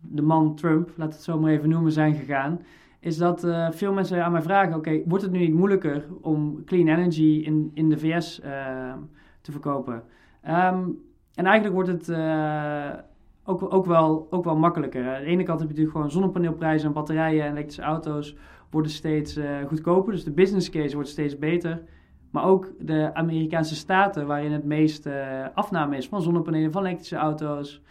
de 0.00 0.22
man 0.22 0.54
Trump, 0.54 0.92
laat 0.96 1.12
het 1.12 1.22
zo 1.22 1.38
maar 1.40 1.50
even 1.50 1.68
noemen, 1.68 1.92
zijn 1.92 2.14
gegaan 2.14 2.60
is 3.00 3.16
dat 3.16 3.44
uh, 3.44 3.70
veel 3.70 3.92
mensen 3.92 4.24
aan 4.24 4.32
mij 4.32 4.42
vragen: 4.42 4.74
oké, 4.74 5.02
wordt 5.04 5.24
het 5.24 5.32
nu 5.32 5.38
niet 5.38 5.54
moeilijker 5.54 6.06
om 6.20 6.64
clean 6.64 6.88
energy 6.88 7.42
in, 7.44 7.70
in 7.74 7.88
de 7.88 7.98
VS 7.98 8.40
ehm, 8.40 8.98
te 9.40 9.52
verkopen? 9.52 9.94
Um, 10.48 11.06
en 11.34 11.46
eigenlijk 11.46 11.74
wordt 11.74 11.88
het 11.88 12.10
ook, 13.44 13.72
ook, 13.74 13.86
wel, 13.86 14.26
ook 14.30 14.44
wel 14.44 14.56
makkelijker. 14.56 15.14
Aan 15.14 15.20
de 15.20 15.26
ene 15.26 15.42
kant 15.42 15.60
heb 15.60 15.68
je 15.68 15.74
natuurlijk 15.74 15.90
gewoon 15.90 16.10
zonnepaneelprijzen 16.10 16.88
en 16.88 16.94
batterijen 16.94 17.44
en 17.44 17.50
elektrische 17.50 17.82
auto's 17.82 18.36
worden 18.70 18.90
steeds 18.90 19.36
eh, 19.36 19.64
goedkoper. 19.66 20.12
Dus 20.12 20.24
de 20.24 20.30
business 20.30 20.70
case 20.70 20.94
wordt 20.94 21.08
steeds 21.08 21.38
beter. 21.38 21.82
Maar 22.30 22.44
ook 22.44 22.72
de 22.80 23.14
Amerikaanse 23.14 23.74
staten, 23.74 24.26
waarin 24.26 24.52
het 24.52 24.64
meest 24.64 25.08
afname 25.54 25.96
is 25.96 26.08
van 26.08 26.22
zonnepanelen, 26.22 26.72
van 26.72 26.84
elektrische 26.84 27.16
auto's. 27.16 27.82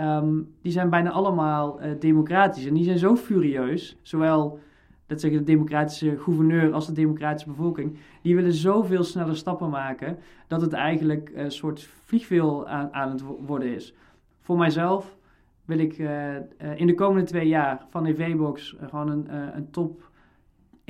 Um, 0.00 0.54
die 0.62 0.72
zijn 0.72 0.90
bijna 0.90 1.10
allemaal 1.10 1.82
uh, 1.82 1.90
democratisch. 1.98 2.66
En 2.66 2.74
die 2.74 2.84
zijn 2.84 2.98
zo 2.98 3.16
furieus, 3.16 3.96
zowel 4.02 4.58
dat 5.06 5.20
zeggen 5.20 5.38
de 5.38 5.44
democratische 5.44 6.18
gouverneur 6.18 6.72
als 6.72 6.86
de 6.86 6.92
democratische 6.92 7.48
bevolking, 7.48 7.98
die 8.22 8.34
willen 8.34 8.52
zoveel 8.52 9.04
snelle 9.04 9.34
stappen 9.34 9.70
maken 9.70 10.18
dat 10.46 10.60
het 10.60 10.72
eigenlijk 10.72 11.32
een 11.34 11.50
soort 11.50 11.82
vliegveel 12.04 12.68
aan, 12.68 12.92
aan 12.92 13.10
het 13.10 13.22
worden 13.46 13.74
is. 13.74 13.94
Voor 14.40 14.56
mijzelf 14.56 15.16
wil 15.64 15.78
ik 15.78 15.98
uh, 15.98 16.34
uh, 16.34 16.40
in 16.74 16.86
de 16.86 16.94
komende 16.94 17.26
twee 17.26 17.48
jaar 17.48 17.86
van 17.90 18.06
EV-Box 18.06 18.76
gewoon 18.80 19.10
een, 19.10 19.34
een 19.56 19.70
top 19.70 20.10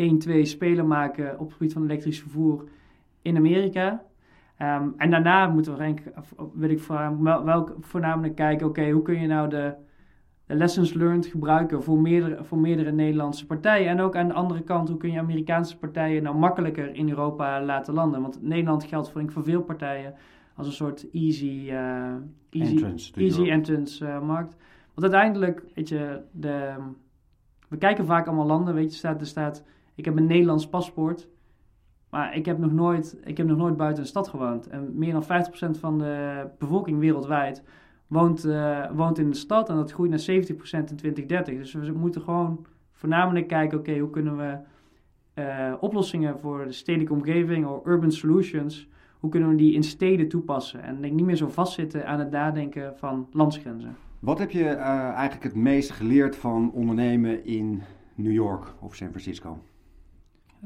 1-2 0.01 0.43
speler 0.43 0.87
maken 0.87 1.39
op 1.39 1.47
het 1.47 1.53
gebied 1.53 1.73
van 1.73 1.83
elektrisch 1.83 2.21
vervoer 2.21 2.65
in 3.23 3.37
Amerika. 3.37 4.05
Um, 4.63 4.95
en 4.97 5.11
daarna 5.11 5.47
moeten 5.47 5.73
we 5.73 5.79
denk, 5.79 6.01
wil 6.55 6.71
ik 6.71 6.81
wel, 6.81 7.77
voornamelijk 7.81 8.35
kijken, 8.35 8.67
oké, 8.67 8.91
hoe 8.91 9.03
kun 9.03 9.21
je 9.21 9.27
nou 9.27 9.49
de, 9.49 9.75
de, 10.47 10.55
lessons 10.55 10.93
learned 10.93 11.27
gebruiken 11.27 11.83
voor 11.83 11.99
meerdere, 11.99 12.45
voor 12.45 12.59
meerdere 12.59 12.93
Nederlandse 12.93 13.47
partijen. 13.47 13.89
En 13.89 14.01
ook 14.01 14.17
aan 14.17 14.29
de 14.29 14.35
andere 14.35 14.63
kant, 14.63 14.89
hoe 14.89 14.99
kun 14.99 15.13
je 15.13 15.19
Amerikaanse 15.19 15.79
partijen 15.79 16.23
nou 16.23 16.37
makkelijker 16.37 16.95
in 16.95 17.09
Europa 17.09 17.63
laten 17.63 17.95
landen. 17.95 18.23
Want 18.23 18.43
Nederland 18.43 18.85
geldt 18.85 19.11
voor, 19.11 19.23
voor 19.27 19.45
veel 19.45 19.63
partijen 19.63 20.15
als 20.57 20.67
een 20.67 20.73
soort 20.73 21.11
easy, 21.13 21.69
uh, 21.71 22.15
easy 22.51 22.73
entrance, 22.73 23.21
easy 23.21 23.51
entrance 23.51 24.05
uh, 24.05 24.21
markt. 24.21 24.57
Want 24.95 25.13
uiteindelijk, 25.13 25.63
weet 25.75 25.89
je, 25.89 26.21
de, 26.31 26.75
we 27.69 27.77
kijken 27.77 28.07
vaak 28.07 28.27
allemaal 28.27 28.47
landen, 28.47 28.75
weet 28.75 28.91
je, 28.91 28.99
staat, 28.99 29.21
er 29.21 29.27
staat, 29.27 29.65
ik 29.97 30.05
heb 30.05 30.17
een 30.17 30.27
Nederlands 30.27 30.69
paspoort. 30.69 31.29
Maar 32.11 32.37
ik 32.37 32.47
heb 32.47 32.59
nog 32.59 32.73
nooit, 32.73 33.19
ik 33.25 33.37
heb 33.37 33.47
nog 33.47 33.57
nooit 33.57 33.77
buiten 33.77 34.03
een 34.03 34.09
stad 34.09 34.29
gewoond. 34.29 34.67
En 34.67 34.91
meer 34.95 35.13
dan 35.13 35.25
50% 35.25 35.79
van 35.79 35.99
de 35.99 36.47
bevolking 36.59 36.99
wereldwijd 36.99 37.63
woont, 38.07 38.45
uh, 38.45 38.91
woont 38.93 39.19
in 39.19 39.31
de 39.31 39.37
stad. 39.37 39.69
En 39.69 39.77
dat 39.77 39.93
groeit 39.93 40.11
naar 40.11 40.19
70% 40.19 40.91
in 40.91 40.97
2030. 40.97 41.57
Dus 41.57 41.73
we 41.73 41.93
moeten 41.93 42.21
gewoon 42.21 42.67
voornamelijk 42.93 43.49
kijken, 43.49 43.79
oké, 43.79 43.99
hoe 43.99 44.11
kunnen 44.11 44.37
we 44.37 44.59
uh, 45.35 45.75
oplossingen 45.81 46.39
voor 46.39 46.65
de 46.65 46.73
stedelijke 46.73 47.13
omgeving 47.13 47.67
of 47.67 47.87
urban 47.87 48.13
solutions, 48.13 48.89
hoe 49.19 49.31
kunnen 49.31 49.49
we 49.49 49.57
die 49.57 49.75
in 49.75 49.83
steden 49.83 50.29
toepassen? 50.29 50.83
En 50.83 51.01
denk 51.01 51.15
niet 51.15 51.25
meer 51.25 51.37
zo 51.37 51.49
vastzitten 51.49 52.07
aan 52.07 52.19
het 52.19 52.31
nadenken 52.31 52.97
van 52.97 53.29
landsgrenzen. 53.33 53.97
Wat 54.19 54.39
heb 54.39 54.51
je 54.51 54.65
uh, 54.65 54.79
eigenlijk 54.89 55.43
het 55.43 55.55
meest 55.55 55.91
geleerd 55.91 56.37
van 56.37 56.73
ondernemen 56.73 57.45
in 57.45 57.83
New 58.15 58.33
York 58.33 58.75
of 58.81 58.95
San 58.95 59.09
Francisco? 59.09 59.59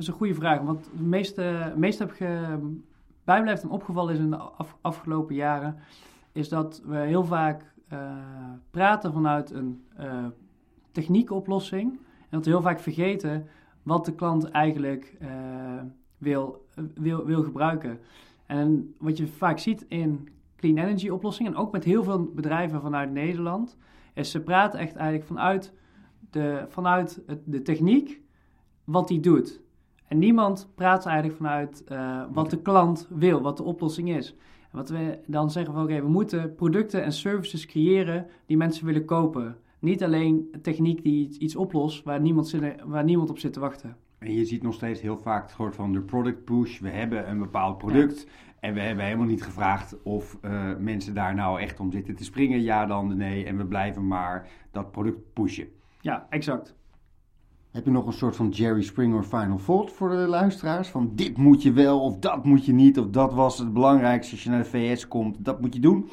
Dat 0.00 0.08
is 0.08 0.14
een 0.14 0.20
goede 0.20 0.40
vraag, 0.40 0.60
want 0.60 0.84
het 0.84 1.06
meeste, 1.06 1.72
meeste 1.76 2.02
heb 2.02 2.14
je, 2.16 2.58
bijblijft 3.24 3.62
en 3.62 3.70
opgevallen 3.70 4.14
is 4.14 4.20
in 4.20 4.30
de 4.30 4.50
afgelopen 4.80 5.34
jaren, 5.34 5.76
is 6.32 6.48
dat 6.48 6.82
we 6.84 6.96
heel 6.96 7.24
vaak 7.24 7.74
uh, 7.92 8.12
praten 8.70 9.12
vanuit 9.12 9.50
een 9.50 9.84
uh, 10.00 10.26
techniekoplossing 10.92 11.90
en 11.92 12.28
dat 12.30 12.44
we 12.44 12.50
heel 12.50 12.62
vaak 12.62 12.80
vergeten 12.80 13.46
wat 13.82 14.04
de 14.04 14.14
klant 14.14 14.44
eigenlijk 14.44 15.16
wil, 16.18 16.66
wil, 16.94 17.24
wil 17.24 17.42
gebruiken. 17.42 17.98
En 18.46 18.94
wat 18.98 19.16
je 19.16 19.26
vaak 19.26 19.58
ziet 19.58 19.84
in 19.88 20.28
clean 20.56 20.78
energy 20.78 21.08
oplossingen, 21.08 21.52
en 21.52 21.58
ook 21.58 21.72
met 21.72 21.84
heel 21.84 22.04
veel 22.04 22.24
bedrijven 22.24 22.80
vanuit 22.80 23.10
Nederland, 23.10 23.76
is 24.14 24.30
ze 24.30 24.40
praten 24.40 24.78
echt 24.78 24.96
eigenlijk 24.96 25.26
vanuit 25.26 25.72
de, 26.30 26.64
vanuit 26.68 27.22
de 27.44 27.62
techniek 27.62 28.20
wat 28.84 29.08
die 29.08 29.20
doet. 29.20 29.60
En 30.10 30.18
niemand 30.18 30.68
praat 30.74 31.06
eigenlijk 31.06 31.36
vanuit 31.36 31.84
uh, 31.88 32.22
wat 32.32 32.50
de 32.50 32.62
klant 32.62 33.08
wil, 33.10 33.40
wat 33.40 33.56
de 33.56 33.62
oplossing 33.62 34.16
is. 34.16 34.34
En 34.70 34.76
wat 34.78 34.88
we 34.88 35.18
dan 35.26 35.50
zeggen 35.50 35.74
van 35.74 35.82
oké, 35.82 36.00
we 36.00 36.08
moeten 36.08 36.54
producten 36.54 37.02
en 37.02 37.12
services 37.12 37.66
creëren 37.66 38.26
die 38.46 38.56
mensen 38.56 38.86
willen 38.86 39.04
kopen. 39.04 39.56
Niet 39.78 40.04
alleen 40.04 40.54
techniek 40.62 41.02
die 41.02 41.38
iets 41.38 41.56
oplost 41.56 42.04
waar 42.04 42.20
niemand, 42.20 42.56
waar 42.84 43.04
niemand 43.04 43.30
op 43.30 43.38
zit 43.38 43.52
te 43.52 43.60
wachten. 43.60 43.96
En 44.18 44.34
je 44.34 44.44
ziet 44.44 44.62
nog 44.62 44.74
steeds 44.74 45.00
heel 45.00 45.18
vaak 45.18 45.42
het 45.42 45.50
soort 45.50 45.74
van 45.74 45.92
de 45.92 46.00
product 46.00 46.44
push. 46.44 46.80
We 46.80 46.90
hebben 46.90 47.30
een 47.30 47.38
bepaald 47.38 47.78
product 47.78 48.26
en 48.60 48.74
we 48.74 48.80
hebben 48.80 49.04
helemaal 49.04 49.26
niet 49.26 49.42
gevraagd 49.42 50.02
of 50.02 50.38
uh, 50.42 50.76
mensen 50.78 51.14
daar 51.14 51.34
nou 51.34 51.60
echt 51.60 51.80
om 51.80 51.92
zitten 51.92 52.16
te 52.16 52.24
springen. 52.24 52.62
Ja 52.62 52.86
dan, 52.86 53.16
nee. 53.16 53.44
En 53.44 53.56
we 53.56 53.64
blijven 53.64 54.06
maar 54.06 54.48
dat 54.70 54.90
product 54.90 55.32
pushen. 55.32 55.68
Ja, 56.00 56.26
exact. 56.30 56.78
Heb 57.70 57.85
je 57.85 57.90
nog 57.90 58.06
een 58.06 58.12
soort 58.12 58.37
van 58.37 58.48
Jerry 58.48 58.83
Springer 58.83 59.22
final 59.22 59.59
thought 59.59 59.92
voor 59.92 60.09
de 60.09 60.16
luisteraars? 60.16 60.88
Van 60.88 61.11
dit 61.14 61.37
moet 61.37 61.62
je 61.62 61.72
wel 61.72 62.00
of 62.00 62.18
dat 62.18 62.44
moet 62.44 62.64
je 62.64 62.72
niet 62.72 62.98
of 62.98 63.09
dat 63.09 63.33
was 63.33 63.59
het 63.59 63.72
belangrijkste 63.72 64.33
als 64.33 64.44
je 64.44 64.50
naar 64.50 64.62
de 64.62 64.68
VS 64.68 65.09
komt, 65.09 65.44
dat 65.44 65.61
moet 65.61 65.74
je 65.74 65.80
doen? 65.80 66.11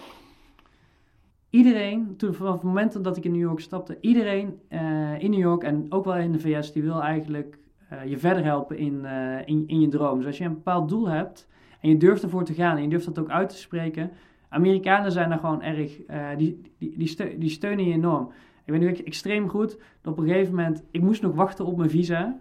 Iedereen, 1.49 2.15
toen, 2.17 2.33
vanaf 2.33 2.53
het 2.53 2.63
moment 2.63 3.03
dat 3.03 3.17
ik 3.17 3.23
in 3.23 3.31
New 3.31 3.41
York 3.41 3.59
stapte, 3.59 3.97
iedereen 4.01 4.59
uh, 4.69 5.23
in 5.23 5.31
New 5.31 5.39
York 5.39 5.63
en 5.63 5.85
ook 5.89 6.05
wel 6.05 6.15
in 6.15 6.31
de 6.31 6.39
VS, 6.39 6.71
die 6.71 6.83
wil 6.83 7.01
eigenlijk 7.01 7.59
uh, 7.93 8.05
je 8.05 8.17
verder 8.17 8.43
helpen 8.43 8.77
in, 8.77 9.01
uh, 9.03 9.37
in, 9.45 9.63
in 9.67 9.81
je 9.81 9.87
droom. 9.87 10.17
Dus 10.17 10.27
als 10.27 10.37
je 10.37 10.43
een 10.43 10.53
bepaald 10.53 10.89
doel 10.89 11.07
hebt 11.07 11.47
en 11.81 11.89
je 11.89 11.97
durft 11.97 12.23
ervoor 12.23 12.43
te 12.43 12.53
gaan 12.53 12.75
en 12.75 12.81
je 12.81 12.89
durft 12.89 13.05
dat 13.05 13.19
ook 13.19 13.29
uit 13.29 13.49
te 13.49 13.57
spreken. 13.57 14.11
Amerikanen 14.49 15.11
zijn 15.11 15.29
daar 15.29 15.39
gewoon 15.39 15.61
erg, 15.61 15.97
die, 16.37 16.61
die, 16.77 16.93
die, 16.97 17.37
die 17.37 17.49
steunen 17.49 17.85
je 17.85 17.93
enorm. 17.93 18.31
Ik 18.67 18.73
weet 18.73 18.81
nu 18.81 18.93
extreem 19.03 19.49
goed 19.49 19.77
dat 20.01 20.13
op 20.13 20.19
een 20.19 20.27
gegeven 20.27 20.55
moment, 20.55 20.83
ik 20.91 21.01
moest 21.01 21.21
nog 21.21 21.35
wachten 21.35 21.65
op 21.65 21.77
mijn 21.77 21.89
visa 21.89 22.39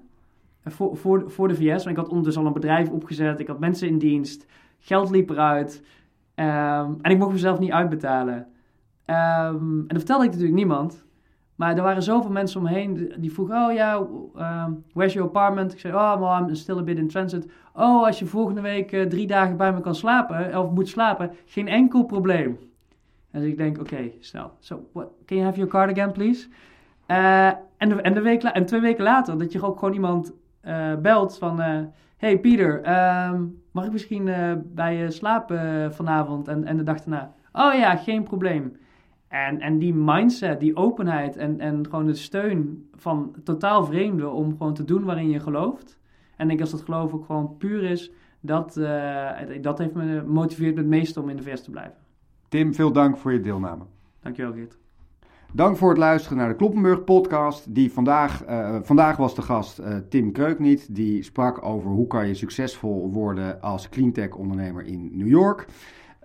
eh, 0.62 0.72
voor, 0.72 0.96
voor, 0.96 1.30
voor 1.30 1.48
de 1.48 1.54
VS. 1.54 1.84
Want 1.84 1.86
ik 1.86 1.96
had 1.96 2.08
ondertussen 2.08 2.42
al 2.42 2.48
een 2.48 2.54
bedrijf 2.54 2.90
opgezet, 2.90 3.40
ik 3.40 3.46
had 3.46 3.58
mensen 3.58 3.88
in 3.88 3.98
dienst, 3.98 4.46
geld 4.78 5.10
liep 5.10 5.30
eruit. 5.30 5.82
Um, 6.34 6.98
en 7.00 7.10
ik 7.10 7.18
mocht 7.18 7.32
mezelf 7.32 7.58
niet 7.58 7.70
uitbetalen. 7.70 8.36
Um, 8.36 9.80
en 9.80 9.86
dat 9.86 9.96
vertelde 9.96 10.24
ik 10.24 10.30
natuurlijk 10.30 10.56
niemand. 10.56 11.04
Maar 11.54 11.76
er 11.76 11.82
waren 11.82 12.02
zoveel 12.02 12.30
mensen 12.30 12.60
omheen 12.60 13.12
die 13.18 13.32
vroegen: 13.32 13.66
Oh 13.66 13.72
ja, 13.72 13.96
um, 13.96 14.84
where's 14.92 15.12
your 15.12 15.28
apartment? 15.28 15.72
Ik 15.72 15.78
zei: 15.80 15.94
Oh, 15.94 16.18
well, 16.18 16.48
I'm 16.48 16.54
still 16.54 16.78
a 16.78 16.82
bit 16.82 16.98
in 16.98 17.08
transit. 17.08 17.46
Oh, 17.74 18.04
als 18.06 18.18
je 18.18 18.26
volgende 18.26 18.60
week 18.60 18.92
uh, 18.92 19.02
drie 19.02 19.26
dagen 19.26 19.56
bij 19.56 19.72
me 19.72 19.80
kan 19.80 19.94
slapen, 19.94 20.58
of 20.58 20.70
moet 20.70 20.88
slapen, 20.88 21.30
geen 21.44 21.68
enkel 21.68 22.04
probleem. 22.04 22.58
En 23.36 23.42
dus 23.42 23.50
ik 23.50 23.56
denk, 23.56 23.80
oké, 23.80 24.10
snel. 24.20 24.52
What, 24.92 25.08
can 25.24 25.36
you 25.36 25.42
have 25.42 25.56
your 25.56 25.70
card 25.70 25.90
again, 25.90 26.12
please? 26.12 26.48
Uh, 27.08 27.46
en, 27.76 27.88
de, 27.88 27.94
en, 28.02 28.14
de 28.14 28.20
week 28.20 28.42
en 28.42 28.66
twee 28.66 28.80
weken 28.80 29.04
later, 29.04 29.38
dat 29.38 29.52
je 29.52 29.62
ook 29.62 29.78
gewoon 29.78 29.94
iemand 29.94 30.32
uh, 30.64 30.96
belt 30.96 31.38
van... 31.38 31.60
Uh, 31.60 31.78
hey 32.16 32.38
Pieter, 32.38 32.76
um, 33.28 33.62
mag 33.70 33.84
ik 33.84 33.92
misschien 33.92 34.30
bij 34.74 34.96
je 34.96 35.10
slapen 35.10 35.94
vanavond 35.94 36.48
en, 36.48 36.64
en 36.64 36.76
de 36.76 36.82
dag 36.82 37.00
daarna? 37.00 37.32
Oh 37.52 37.74
ja, 37.74 37.96
geen 37.96 38.22
probleem. 38.22 38.76
En, 39.28 39.60
en 39.60 39.78
die 39.78 39.94
mindset, 39.94 40.60
die 40.60 40.76
openheid 40.76 41.36
en, 41.36 41.60
en 41.60 41.84
gewoon 41.84 42.06
de 42.06 42.14
steun 42.14 42.88
van 42.94 43.34
totaal 43.44 43.84
vreemden 43.84 44.32
om 44.32 44.50
gewoon 44.50 44.74
te 44.74 44.84
doen 44.84 45.04
waarin 45.04 45.30
je 45.30 45.40
gelooft. 45.40 45.98
En 46.36 46.50
ik 46.50 46.60
als 46.60 46.70
dat 46.70 46.82
geloof 46.82 47.12
ook 47.12 47.24
gewoon 47.24 47.56
puur 47.56 47.82
is, 47.82 48.10
dat, 48.40 48.80
dat 49.60 49.78
heeft 49.78 49.94
me 49.94 50.22
motiveert 50.26 50.76
het 50.76 50.86
meeste 50.86 51.20
om 51.20 51.28
in 51.28 51.36
de 51.36 51.42
VS 51.42 51.62
te 51.62 51.70
blijven. 51.70 52.05
Tim, 52.48 52.74
veel 52.74 52.92
dank 52.92 53.16
voor 53.16 53.32
je 53.32 53.40
deelname. 53.40 53.84
Dankjewel, 54.22 54.52
Geert. 54.52 54.78
Dank 55.52 55.76
voor 55.76 55.88
het 55.88 55.98
luisteren 55.98 56.38
naar 56.38 56.48
de 56.48 56.54
Kloppenburg 56.54 57.04
podcast. 57.04 57.74
Die 57.74 57.92
vandaag, 57.92 58.48
uh, 58.48 58.76
vandaag 58.82 59.16
was 59.16 59.34
de 59.34 59.42
gast 59.42 59.78
uh, 59.78 59.96
Tim 60.08 60.32
Kreukniet. 60.32 60.94
Die 60.94 61.22
sprak 61.22 61.64
over 61.64 61.90
hoe 61.90 62.06
kan 62.06 62.26
je 62.26 62.34
succesvol 62.34 63.12
worden 63.12 63.60
als 63.60 63.88
cleantech 63.88 64.34
ondernemer 64.34 64.84
in 64.84 65.10
New 65.12 65.28
York. 65.28 65.66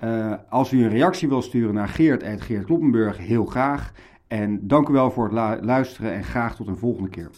Uh, 0.04 0.34
als 0.50 0.72
u 0.72 0.84
een 0.84 0.90
reactie 0.90 1.28
wil 1.28 1.42
sturen 1.42 1.74
naar 1.74 1.88
Geert 1.88 2.24
en 2.24 2.40
Geert 2.40 2.66
Kloppenburg, 2.66 3.18
heel 3.18 3.46
graag. 3.46 3.92
En 4.28 4.68
dank 4.68 4.90
u 4.90 4.94
wel 4.94 5.12
voor 5.12 5.24
het 5.34 5.64
luisteren 5.66 6.14
en 6.14 6.24
graag 6.24 6.56
tot 6.56 6.68
een 6.68 6.78
volgende 6.78 7.10
keer. 7.10 7.30